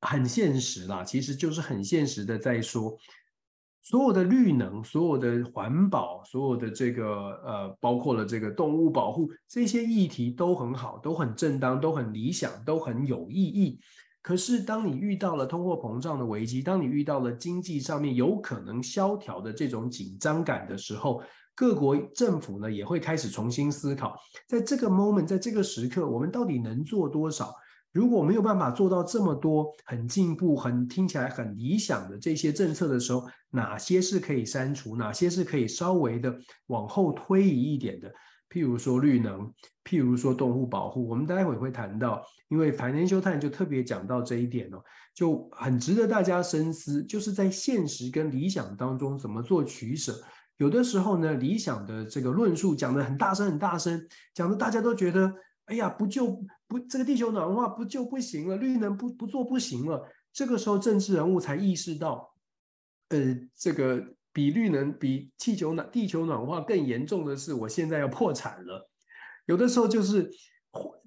[0.00, 2.96] 很现实啦，其实就是很现实的在说，
[3.84, 13.78] 所有的绿能、所有的环保、所有的这个呃，包括了这个动物保护这些议题都很好，都很正当，都很理想，都很有意义。
[14.22, 21.22] 可是，当你遇到了通货膨胀的危机，当你遇到了经济上面有可能萧条的这种紧张感的时候，
[21.54, 24.16] 各国政府呢也会开始重新思考，
[24.48, 27.54] 在这个 moment，在这个时刻，我们到底能做多少？
[27.94, 34.96] 如果没有办法做到这么多很进步、很听起来很理想的这些政策的时候，哪些是可以删除？
[34.96, 38.12] 哪些是可以稍微的往后推移一点的？
[38.50, 39.48] 譬如说绿能，
[39.84, 44.82] 譬如说动物保护，我们待会会谈到，因为 Financial Times 就特别讲到这一点哦，
[45.14, 50.20] 就很值得大家深思，就是在现实跟理想当中怎么做取舍。
[50.56, 54.04] 有的时候呢，理想的这个论述讲得很大声，很大声，
[54.34, 55.32] 讲得大家都觉得，
[55.66, 60.06] 哎呀，不就不这个地球暖化不就不行了，绿能不不做不行了。
[60.32, 62.34] 这个时候，政治人物才意识到，
[63.08, 68.90] 呃，这个比绿能比气球暖地球暖化更严重的是，我现在要破产了。
[69.46, 70.30] 有的时候就是。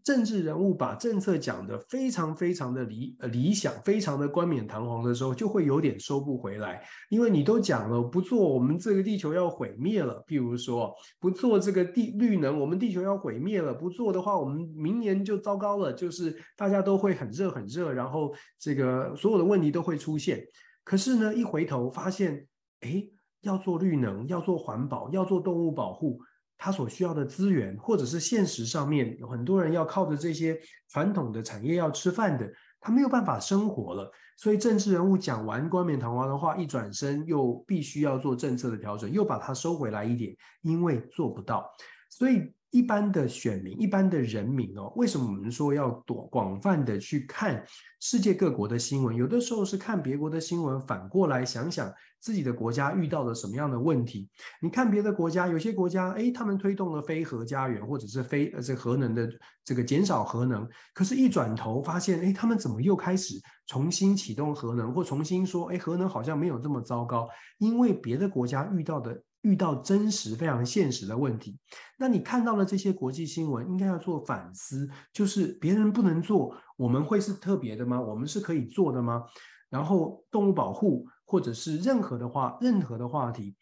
[0.04, 6.82] 政治人物把政策讲得非常非常的理理想，非常的冠冕堂皇的时候，就会有点收不回来。
[7.10, 10.24] 因为你都讲了不做，我们这个地球要毁灭了。
[10.26, 13.74] 譬如说，不做这个地绿能，我们地球要毁灭了。
[13.74, 20.42] 不做的话，我们明年就糟糕了，就是大家都会很热很热，然后这个所有的问题都会出现。
[20.86, 22.48] 可是呢，一回头发现，
[22.80, 23.04] 哎，
[23.42, 26.22] 要做绿能，要做环保，要做动物保护。
[26.58, 34.12] 他所需要的资源，或者是现实上面有很多人要靠着这些传统的产业要吃饭的，他没有办法生活了。
[34.38, 41.68] 所以政治人物讲完冠冕堂皇的话，一转身又必须要做政策的调整，又把它收回来一点，因为做不到。
[42.10, 47.66] 所以一般的选民、一般的人民哦，为什么我们说要多广泛的去看
[48.00, 49.16] 世界各国的新闻？
[49.16, 51.94] 有的时候是看别国的新闻，反过来想想。
[52.20, 54.28] 自己的国家遇到了什么样的问题？
[54.60, 59.30] 你看别的国家，有些国家，哎，他们推动了非核家园，或者是非呃这核能的
[59.64, 63.36] 这个减少核能，可是，一转头发现，哎，他们怎么又开始
[63.68, 67.30] 重新启动核能，或重新说，哎，核能好像没有这么糟糕？
[67.60, 71.60] 因为别的国家遇到的遇到真实非常现实的问题。
[71.98, 78.02] 那你看到了这些国际新闻，应该要做反思，就是别人不能做，我们会是特别的吗？
[78.02, 79.24] 我们是可以做的吗？
[79.70, 81.06] 然后动物保护。
[81.30, 83.54] 或者是任何的话，任何的话题，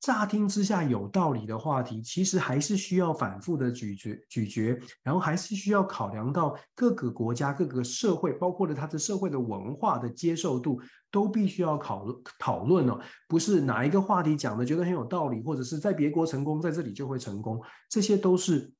[0.00, 10.80] 乍听之下有道理的话题，其实还是需要反复的咀嚼咀嚼，然后还是需要考量到各个国家、各个社会，包括了它的社会的文化的接受度，
[11.10, 12.06] 都必须要考
[12.38, 12.98] 讨论哦。
[13.28, 18.72] 不是哪一个话题讲的觉得很有道理，或者是在别国成功，在这里就会成功，这些都是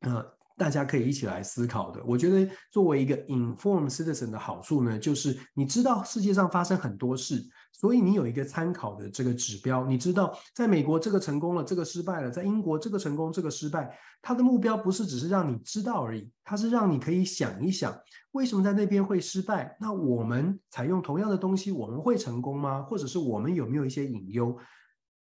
[0.00, 0.34] 呃。
[0.56, 2.00] 大家可以一起来思考的。
[2.06, 7.44] 我觉得作为一个 informed citizen 的好处呢，就是你知道世界上发生很多事，
[7.74, 9.84] 所以你有一个参考的这个指标。
[9.84, 13.98] 你知道在美国这个成功了，这个失败了；在英国这个成功，这个失败。
[14.22, 17.94] 它的目标不是只是让你知道而已，它是让你可以想一想，
[18.30, 19.76] 为什么在那边会失败？
[19.80, 22.82] 那我们采用同样的东西，我们会成功吗？
[22.82, 24.56] 或者是我们有没有一些隐忧？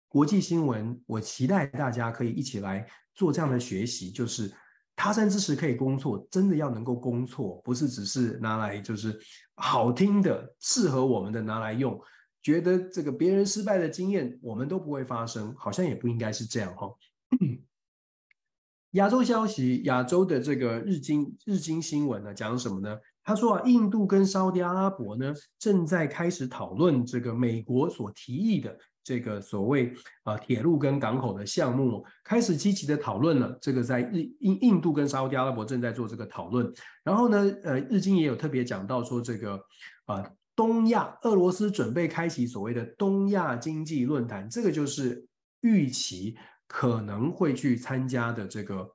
[0.08, 4.52] 国际新闻，我期待大家可以一起来做这样的学习，就是。
[4.94, 9.18] 他山之石可以攻错，真的要能够攻错，不是只是拿来就是
[9.54, 11.98] 好听的、适合我们的拿来用。
[12.42, 16.92] 觉得这个别人失败的经验，我们都不会发生，好像也不应该是这样哈。
[18.92, 22.98] 亚洲消息，亚洲的这个日经日经新闻呢，讲什么呢？
[23.24, 28.76] 他说啊，印度跟沙乌地阿拉伯呢，正在开始讨论这个美国所提议的。
[29.04, 33.58] 这个所谓啊铁路跟港口的项目开始积极的讨论了。
[33.60, 36.72] 这个在日印印度跟沙乌地阿拉伯正在做这个讨论。
[37.02, 39.60] 然后呢，呃，日经也有特别讲到说，这个
[40.04, 40.24] 啊
[40.54, 45.26] 东亚俄罗斯准备开启所谓的东亚经济论坛，这个就是
[45.60, 46.36] 预期
[46.66, 48.88] 可能会去参加的这个。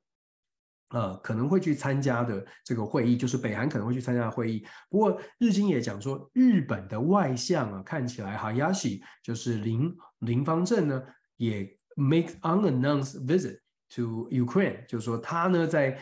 [0.92, 4.66] 呃，可能会去参加的这个会议，就是北韩可能会去参加的会议。
[4.90, 11.04] 不过，日经也讲说，日本的外相啊，看起来哈亚西就是林林方正呢，
[11.36, 16.00] 也 make unannounced visit to Ukraine，就是说他呢在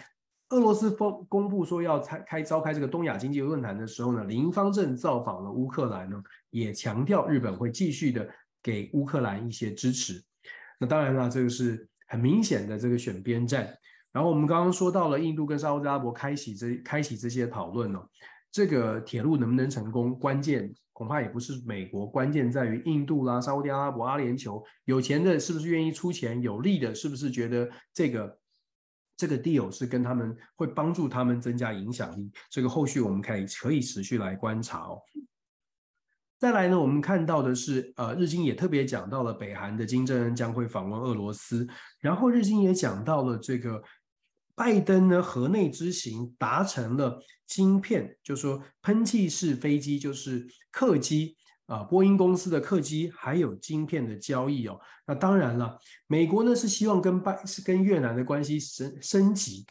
[0.49, 6.21] 俄罗斯公公布说要开开召开这个东亚经济论坛的时候呢，林芳正造访了乌克兰呢，
[6.51, 8.29] 也强调日本会继续的
[8.61, 10.23] 给乌克兰一些支持。
[10.79, 13.75] 那当然了，这个是很明显的这个选边站。
[14.11, 18.07] 然后我们刚刚说到了印度跟沙乌地阿拉伯开启这开启这些讨论哦，
[18.51, 28.37] 这个铁路能不能成功，关键恐怕也不是美国，关键在于印度啦、沙乌地阿拉伯、阿联酋有钱的是不是愿意出钱，有利的是不是觉得这个
[29.17, 35.01] 这个 deal 是跟他们会帮助他们增加影响力，这个后续我们可以可以持续来观察哦。
[36.37, 41.67] 再来呢，我们看到的是，呃，日经也特别讲到了北韩的金正恩将会访问俄罗斯，
[41.99, 43.81] 然后日经也讲到了这个。
[44.57, 51.35] 拜登呢，河内之行达成了晶片，就是说喷气式飞机，就是客机
[51.67, 54.79] 啊，波音公司的客机，还有晶片的交易哦。
[55.07, 59.65] 那当然了，美国呢是希望跟拜是跟越南的关系升升级，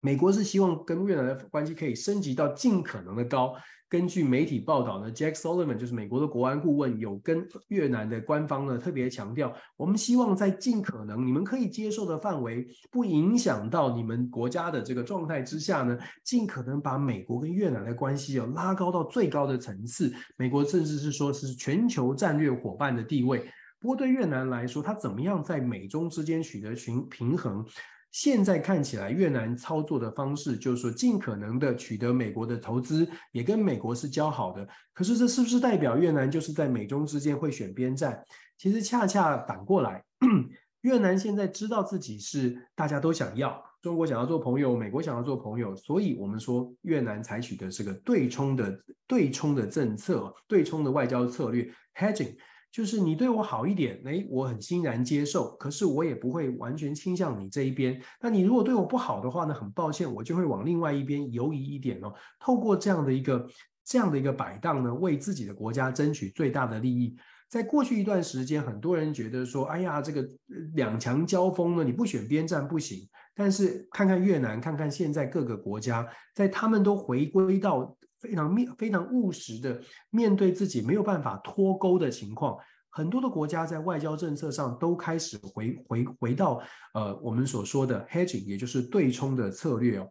[0.00, 3.54] 美国是希望跟越南的关系可以升级到尽可能的高。
[3.88, 20.12] 根据媒体报道呢，Jack Sullivan 就是美国的国安顾问，有跟越南的官方呢特别强调，我们希望在尽可能你们可以接受的范围，不影响到你们国家的这个状态之下呢，尽可能把美国跟越南的关系哦拉高到最高的层次。
[20.36, 23.48] 美国甚至是说是全球战略伙伴的地位。
[23.78, 27.64] 不过对越南来说，它怎么样在美中之间取得平平衡？
[28.14, 34.64] 现在看起来，越南操作的方式就是说，尽可能的取得美国的投资，也跟美国是交好的。
[34.92, 38.24] 可是，这是不是代表越南就是在美中之间会选边站？
[38.56, 40.04] 其实恰恰反过来，
[40.82, 52.36] 越南现在知道自己是大家都想要，中国想要做朋友，美国想要做朋友，所以我们说越南采取的这个对冲的对冲的政策，对冲的外交策略，hedging。
[52.74, 55.54] 就是你对我好一点，诶，我很欣然接受。
[55.58, 58.02] 可是我也不会完全倾向你这一边。
[58.20, 62.12] 那你如果对我不好的话呢，很抱歉，我就会往另外一边游移一点哦。
[62.40, 63.46] 透过这样的一个
[63.84, 67.16] 这样的一个摆荡呢，为自己的国家争取最大的利益。
[67.48, 70.26] 在过去一段时间，很多人觉得说，哎呀，这个
[70.74, 73.08] 两强交锋呢，你不选边站不行。
[73.36, 76.04] 但是看看越南，看看现在各个国家，
[76.34, 82.56] 在他们都回归到非常面非常务实的面对自己没有办法脱钩的情况，
[82.88, 86.62] 很多的国家在外交政策上都开始回回回到
[86.94, 90.08] 呃我们所说的 hedging，也就是对冲的策略哦。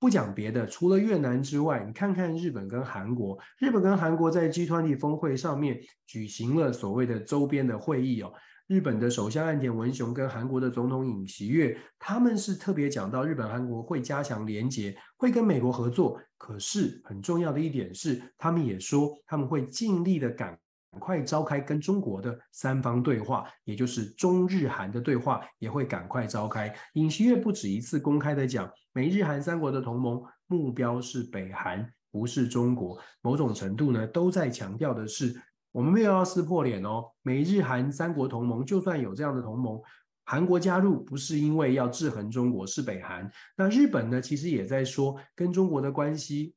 [0.00, 8.32] 不讲别的，除了越南之外，你看看日本跟韩国，日本跟韩国在 G20 峰会上面举行了所谓的周边的会议哦。
[8.68, 16.20] 日本的首相岸田文雄跟韩国的总统尹锡悦，他们是特别讲到日本韩国会加强连结，会跟美国合作。
[16.36, 20.58] 可是很重要的一点是，他们也说他们会尽力的赶
[20.98, 26.74] 快召开跟中国的三方对话，也就是中日韩的对话也会赶快召开。
[26.94, 32.98] 尹锡悦不止一次公开的讲，美日韩三国的同盟目标是北韩，不是中国。
[33.22, 35.40] 某种程度呢，都在强调的是。
[35.76, 39.78] 我们没有要撕破脸哦，美日韩三国同盟，就算有这样的同盟，
[40.24, 43.30] 韩国加入不是因为要制衡中国，是北韩。
[43.54, 46.54] 那日本呢，其实也在说，跟中国的关系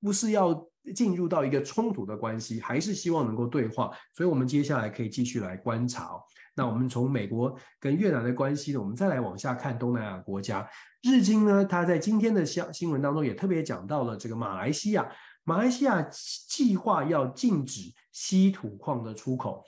[0.00, 0.54] 不是要
[0.94, 3.90] 进入到一个冲突的关系，还是希望能够对话。
[4.12, 6.10] 所以，我们接下来可以继续来观察。
[6.54, 10.64] 那我们从美国跟越南的关系呢，我们再来往下看东南亚国家。
[11.02, 15.04] 日经呢，它在今天的新新闻当中也特别讲到了这个马来西亚。
[15.44, 16.02] 马来西亚
[16.48, 19.62] 计划要禁止稀土矿的出口。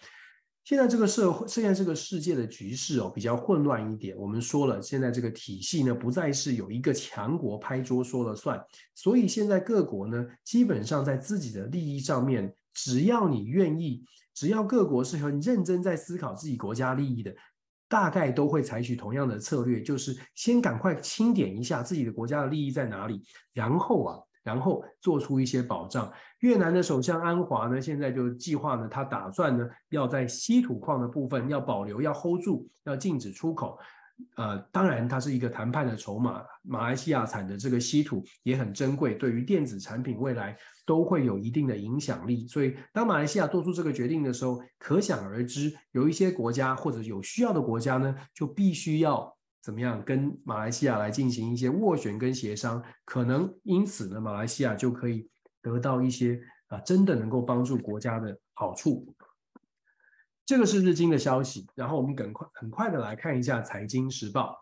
[0.64, 4.16] 现在这个社会，现在这个世界的局势哦，比较混乱一点。
[4.16, 8.60] 我们说了，现在这个体系呢，不再是有一个强国拍桌说了算。
[8.94, 14.02] 所以现在各国呢，基本上在自己的利益上面，只要你愿意，
[14.34, 17.32] 只要各国是很认真在思考自己国家利益的，
[17.88, 23.22] 大概都会采取同样的策略，就是先赶快清点一下自己的国家的利益在哪里，
[23.52, 24.18] 然后啊。
[24.46, 26.10] 然后做出一些保障。
[26.38, 33.76] 越南的首相安华呢，现在就计划呢，他打算呢，要在稀土矿的部分要保留，要 hold 住，要禁止出口。
[34.36, 36.42] 呃，当然，它是一个谈判的筹码。
[36.62, 42.46] 马来西亚产的这个稀土也很珍贵，对于电子产品未来都会有一定的影响力。
[42.46, 49.35] 所以，当马来西亚做出这个决定的时候，可想而知，有一些国家或者有需要的国家呢，就必须要。
[49.66, 55.28] 怎么样跟马来西亚来进行一些斡旋跟协商，可能因此呢，马来西亚就可以
[55.60, 59.12] 得到一些啊，真的能够帮助国家的好处。
[60.44, 64.56] 这个是日经的消息，然后我们赶快很快的来看一下财经时报。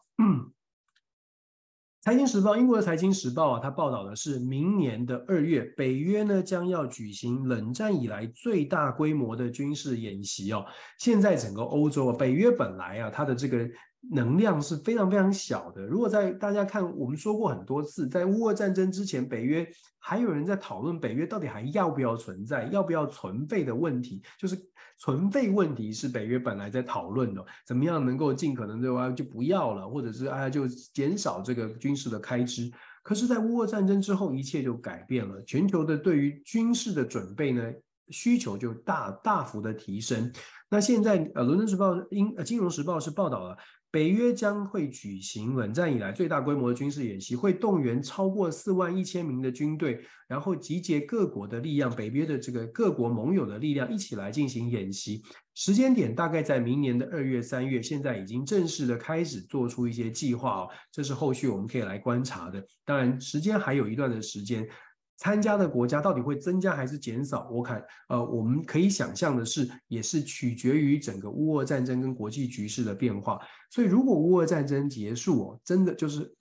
[2.00, 10.64] 财经时报，英国的财经时报啊，它报道的是明年的二月，北约呢将要举行冷战以来最大规模的军事演习哦。
[10.98, 13.68] 现在整个欧洲啊，北约本来啊，它的这个
[14.10, 15.82] 能量是非常非常小的。
[15.82, 19.66] 如果在大家看，我们说过很多次，在乌俄战争之前，北约
[19.98, 24.56] 还有人在讨论北约到底还要不要存在，要不要存废的问题，就是。
[24.96, 32.70] 存废问题是北约本来在讨论的，怎么样能够尽可能的话就不要了，或者是哎呀就减少这个军事的开支。
[33.02, 37.72] 可是，在乌俄战争之后，一切就改变了，全球的对于军事的准备呢，
[38.10, 40.32] 需求就大大幅的提升。
[40.70, 43.56] 那现在呃，伦敦时报、英呃金融时报是报道了。
[43.94, 55.22] 北约将会举行冷战以来最大规模的军事演习，会动员超过四万一千名的军队，然后集结各国的力量，北约的这个各国盟友的力量一起来进行演习。
[55.54, 62.60] 时间点大概在明年的二月、三月，现在已经正式的开始做出一些计划哦，这是后续我们可以来观察的。
[62.84, 64.68] 当然，时间还有一段的时间。
[65.16, 67.48] 参加的国家到底会增加还是减少？
[67.50, 73.38] 我看，呃，我们可以想象的是，也是取决于整个乌俄战争跟国际局势的变化。
[73.70, 76.34] 所以，如果乌俄战争结束哦，真的就是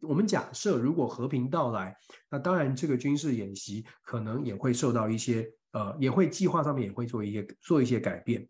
[0.00, 1.96] 我们假设，如果和平到来，
[2.30, 8.46] 那当然这个军事演习可能也会受到一些，呃，也会计划上面也会做一些做一些改变。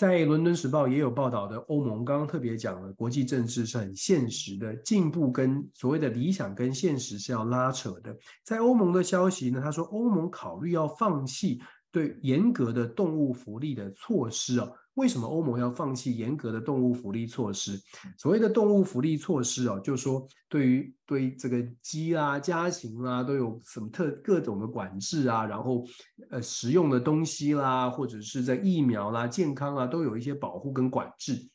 [0.00, 8.16] 在《伦敦时报》也有报道的，欧盟刚刚特别讲了，国际政治是很现实的，进步跟所谓的理想跟现实是要拉扯的。
[8.42, 11.60] 在欧盟的消息呢，他说欧盟考虑要放弃
[11.92, 14.70] 对严格的动物福利的措施啊。
[15.00, 17.80] 为什么欧盟要放弃严格的动物福利措施？
[18.18, 25.82] 所谓的动物福利措施哦，就是说对于对于这个鸡啊、家禽啊，都有什么特各种的管制啊，然后
[26.28, 31.48] 呃食用的东西啦，或者是在疫苗啦、健康啊，都有一些保护跟管制。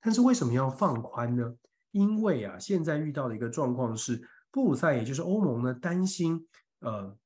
[0.00, 1.52] 但是为什么要放宽呢？
[1.90, 4.22] 因为啊，现在遇到的一个状况是，
[4.52, 6.46] 布鲁塞尔也就是欧盟呢，担心
[6.78, 7.16] 呃。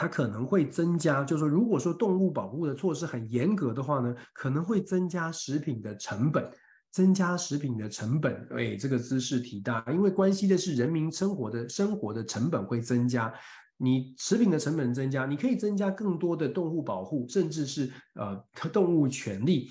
[0.00, 6.50] 它可能会增加，就是说，如果说动物保护的措施很严格的话呢，可能会增加食品的成本，
[6.90, 8.48] 增加食品的成本。
[8.56, 13.30] 哎，这个兹事体大，因为关系的是人民生活的生活的成本会增加。
[13.76, 18.42] 你食品的成本增加，你可以增加更多的动物保护，甚至是呃
[18.72, 19.68] 动物权利。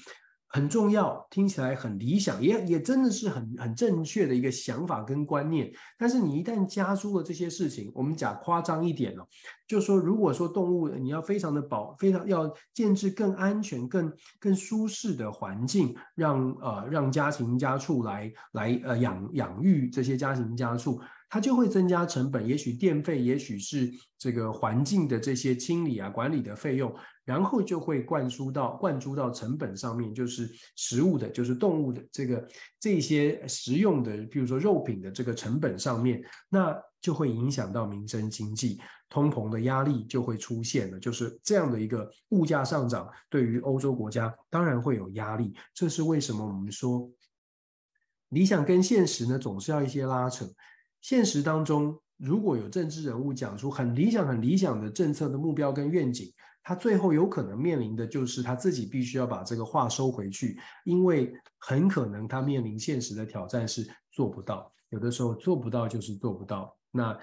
[0.51, 5.71] 很重要，听起来很理想，也也真的是很很正确的一个想法跟观念。
[5.95, 9.23] 但是你一旦加诸了这些事情，我们讲夸张一点哦，
[9.67, 20.99] 就说，如果说动物你要非常的保，非常要建置更安全、更更舒适的环境，让呃让家禽家畜来来呃养养育这些家禽家畜。
[21.29, 26.91] 它就会增加成本，也许电费，也许是这个环境的这些清理啊、管理的费用，
[27.23, 32.47] 然后就会灌输到灌输到成本上面，就是食物的，就是动物的这个
[32.79, 36.19] 这些食用的，比如说肉品的这个成本上面，
[36.49, 45.53] 那就会影响到民生经济，通膨的压力就会出现了，就是这样的一个物价上涨，对于欧洲国家当然会有压力。
[45.75, 47.07] 这是为什么我们说
[48.29, 50.45] 理想跟现实呢，总是要一些拉扯。
[51.01, 56.31] 现实当中，如果有政治人物讲出很理想、很理想的政策的目标跟愿景，
[56.61, 64.71] 他最后有可能面临的就是他自己必须要把这个话收回去，因为很可能他面临现实的挑战是做不到。
[64.89, 67.17] 有的时候做不到就是做不到，那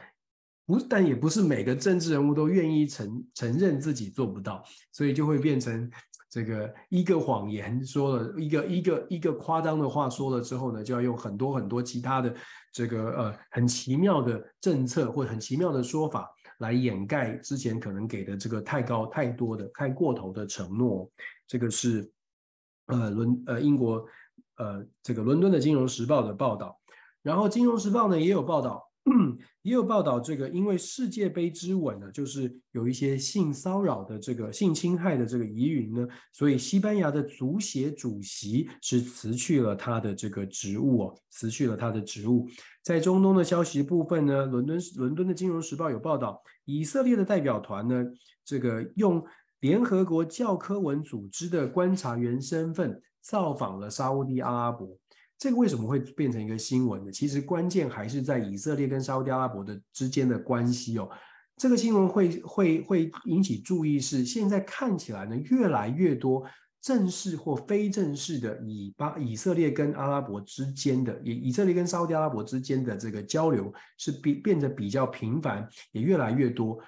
[0.66, 4.62] 不，但也不是每个政治人物都愿意承承认自己做不到，
[4.92, 5.90] 所以就会变成。
[6.28, 12.34] 这个一个谎言说了一个一个一个夸张的话说了之后呢，就要用很多很多其他的
[12.72, 21.10] 这个呃很奇妙的政策或很奇妙的说法来掩盖之前可能给的这个太高太多的太过头的承诺。
[21.46, 22.10] 这个是
[22.86, 24.06] 呃伦呃英国
[24.56, 26.78] 呃这个伦敦的金融时报的报道，
[27.22, 28.82] 然后金融时报呢也有报道。
[29.66, 42.48] 也有报道，这个因为世界杯之吻呢，就是有一些性骚扰的这个性侵害的这个疑云呢，所以西班牙的足协主席是辞去了他的这个职务哦，辞去了他的职务。
[42.84, 48.04] 在中东的消息部分呢，伦敦伦敦的金融时报有报道，以色列的代表团呢，
[48.44, 49.20] 这个用
[49.58, 54.96] 联合国教科文组织的观察员身份造访了沙乌地阿拉伯。
[55.38, 57.12] 这个为什么会变成一个新闻呢？
[57.12, 61.08] 其实关键还是在以色列跟沙乌地阿拉伯的之间的关系哦。
[61.56, 66.44] 这个新闻会会会引起注意，是现在看起来呢，越来越多
[66.80, 76.78] 正式或非正式的以巴以色列跟阿拉伯之间的，以以色列跟沙乌地阿拉伯之间的这个交流是变变得比较频繁，也越来越多，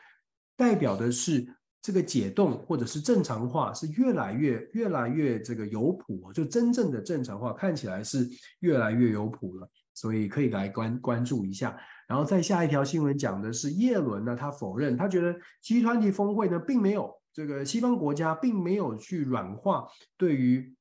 [0.57, 1.47] 代表的是。
[1.81, 8.29] 这个解冻或者是正常化是越来越越来越这个有谱，就真正的正常化看起来是
[8.61, 11.77] 越来越有谱了，所以可以来关关注一下。
[12.09, 20.75] 然后再下一条新闻讲的是叶伦呢，他否认，他觉得 G20 峰会呢并没有这个西方国家并没有去软化对于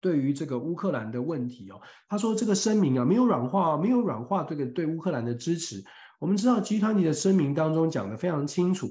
[0.00, 5.82] 对于这个乌克兰的问题哦，他说这个声明啊没有软化，没有软化这个对乌克兰的支持。
[6.18, 8.88] 我们知道 G20 的声明当中讲得非常清楚。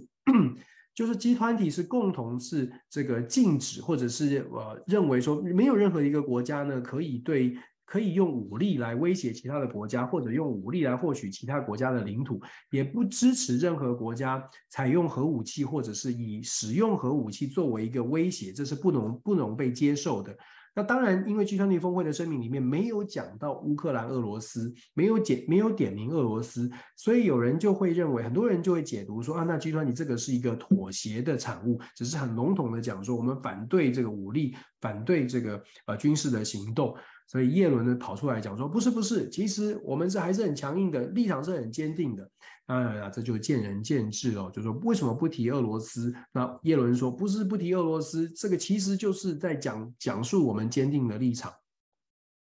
[1.00, 20.38] 就是集团体是共同是这个禁止，或者是呃认为说没有任何一个国家呢可以对可以用武力来威胁其他的国家，或者用武力来获取其他国家的领土，也不支持任何国家采用核武器，或者是以使用核武器作为一个威胁，这是不能不能被接受的。
[20.76, 36.96] 那当然，因为 G20 峰会的声明里面没有讲到乌克兰、俄罗斯，没有解没有点名俄罗斯，所以有人就会认为，很多人就会解读说啊，那 G20 这个是一个妥协的产物，只是很笼统的讲说我们反对这个武力，反对这个呃军事的行动。
[37.30, 42.28] 所以叶伦呢跑出来讲说，不是不是，其实我们是还是很强硬的，立场是很坚定的。
[42.66, 44.50] 当然了，这就见仁见智了。
[44.50, 46.12] 就说为什么不提俄罗斯？
[46.32, 51.54] 那叶伦说不是不提俄罗斯，这个其实就是在讲讲述我们坚定的立场。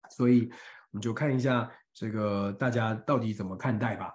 [0.09, 0.51] 所以
[0.91, 4.11] 我们就看一下这个大家到底怎么看待吧。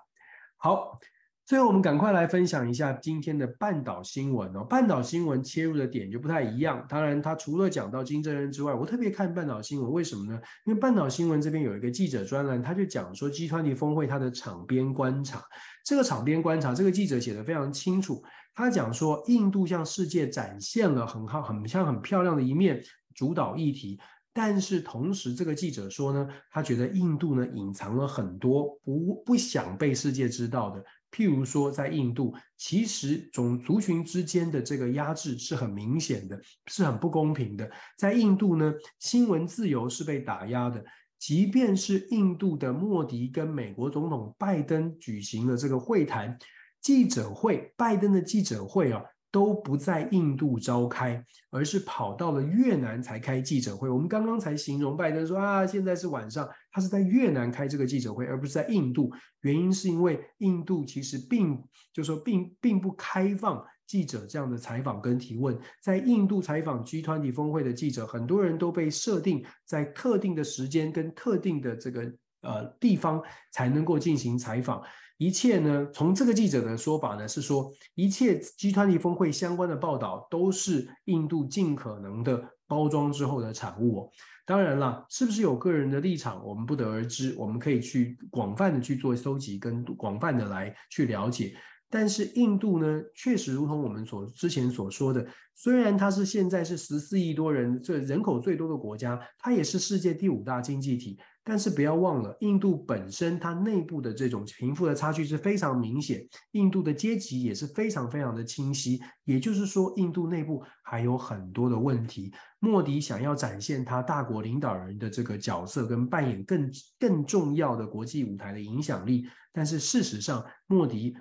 [0.58, 1.00] 好。
[1.46, 4.64] 最后，我们赶快来分享一下今天的半岛新闻哦。
[4.64, 6.84] 半岛新闻切入的点就不太一样。
[6.90, 10.42] 当然，它除了讲到金正恩之外，我特别看半岛新闻，为什么呢？
[10.66, 15.40] 因为半岛新闻这边有一个记者专栏，他就讲说 G20 峰会他的场边观察。
[15.86, 18.24] 这个场边观察，这个记者写得非常清楚。
[18.56, 22.82] 他讲说，印度向世界展现了很好、很像很漂亮的一面，
[23.14, 24.00] 主导议题。
[24.34, 30.84] 但是同时，这个记者说呢，他觉得印度呢隐藏了很多不不想被世界知道的。
[31.16, 36.38] 譬如说，在印度，其实种族群之间的这个压制是很明显的，
[36.68, 37.72] 是很不公平的。
[37.98, 40.84] 在印度呢，新闻自由是被打压的。
[41.18, 46.38] 即便是印度的莫迪跟美国总统拜登举行了这个会谈
[46.82, 49.02] 记者会，拜登的记者会啊，
[49.36, 51.22] 都不在印度召开，
[51.52, 53.90] 而是跑到了越南才开记者会。
[53.90, 59.12] 我们刚刚才形容拜登说啊，现在是晚上，他是在越南开这个记者会，而不是在印度。
[59.42, 61.62] 原因是因为印度其实并
[61.92, 65.60] 就说并并不开放记者这样的采访跟提问。
[65.82, 72.10] 在印度采访 G 团体峰会的记者，很多人都被设定在特定的时间跟特定的这个
[72.40, 73.22] 呃地方
[73.52, 74.82] 才能够进行采访。
[75.18, 84.12] 一切呢，从这个记者的说法呢，是说一切集团级峰会相关的报道都是印度尽可能的包装之后的产物。
[84.46, 87.34] 当然了，是不是有个人的立场，我们不得而知。
[87.38, 91.56] 我们可以去广泛的去做搜集，跟广泛的来去了解。
[91.90, 101.18] 但是印度呢，确实如同我们所之前所说的，虽然它是现在是十四亿多人，这人口最多的国家，它也是世界第五大经济体。
[101.48, 109.00] 但是不要忘了，印度本身它内部的这种贫富的差距是非常明显，印度的阶级也是非常非常的清晰。
[109.26, 112.34] 也就是说，印度内部还有很多的问题。
[112.60, 116.68] 莫迪想要展现他大国领导人的这个角色，跟扮演更
[117.00, 121.16] 更重要的国际舞台的影响力，但是事实上，莫迪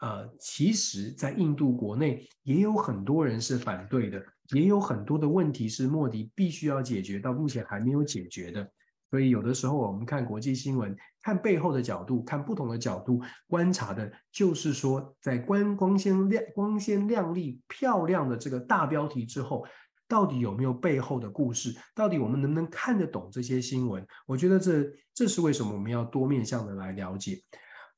[0.00, 4.22] 呃，其实在印度国内也有很多人是反对的，
[4.54, 8.70] 也有很多的问题是莫迪必须要解决，到目前还没有解决的。
[9.10, 19.66] 所以有的时候我们看国际新闻，看背后的角度，看不同的角度观察的，就是说，在光光鲜亮、光鲜亮丽、漂亮的这个大标题之后，
[20.06, 21.74] 到底有没有背后的故事？
[21.94, 24.06] 到底我们能不能看得懂这些新闻？
[24.26, 24.84] 我觉得这
[25.14, 27.40] 这是为什么我们要多面向的来了解。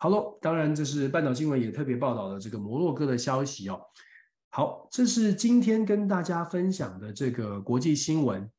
[0.03, 3.79] 好喽，当然这是半岛新闻也特别报道的这个摩洛哥的消息哦。
[4.49, 8.51] 好，这是今天跟大家分享的这个国际新闻。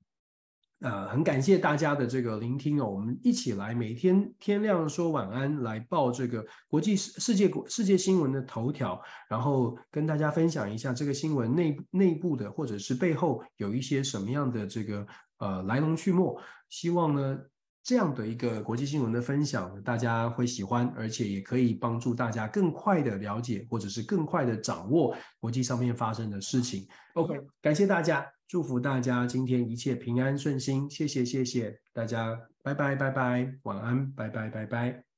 [0.82, 15.08] 呃，很感谢大家的这个聆听哦，我们一起来每天天亮说晚安，来报这个国际世界国世界新闻的头条，然后跟大家分享一下这个新闻内内部的或者是背后有一些什么样的这个
[15.40, 16.36] 呃来龙去脉，
[16.70, 17.40] 希望呢。
[17.84, 26.88] 这样的一个国际新闻的分享，大家会喜欢，而且也可以帮助大家更快的了解，或者是更快的掌握国际上面发生的事情。
[27.14, 35.11] OK，感谢大家，祝福大家今天一切平安顺心，谢谢谢谢大家，拜拜拜拜，晚安，拜拜拜拜。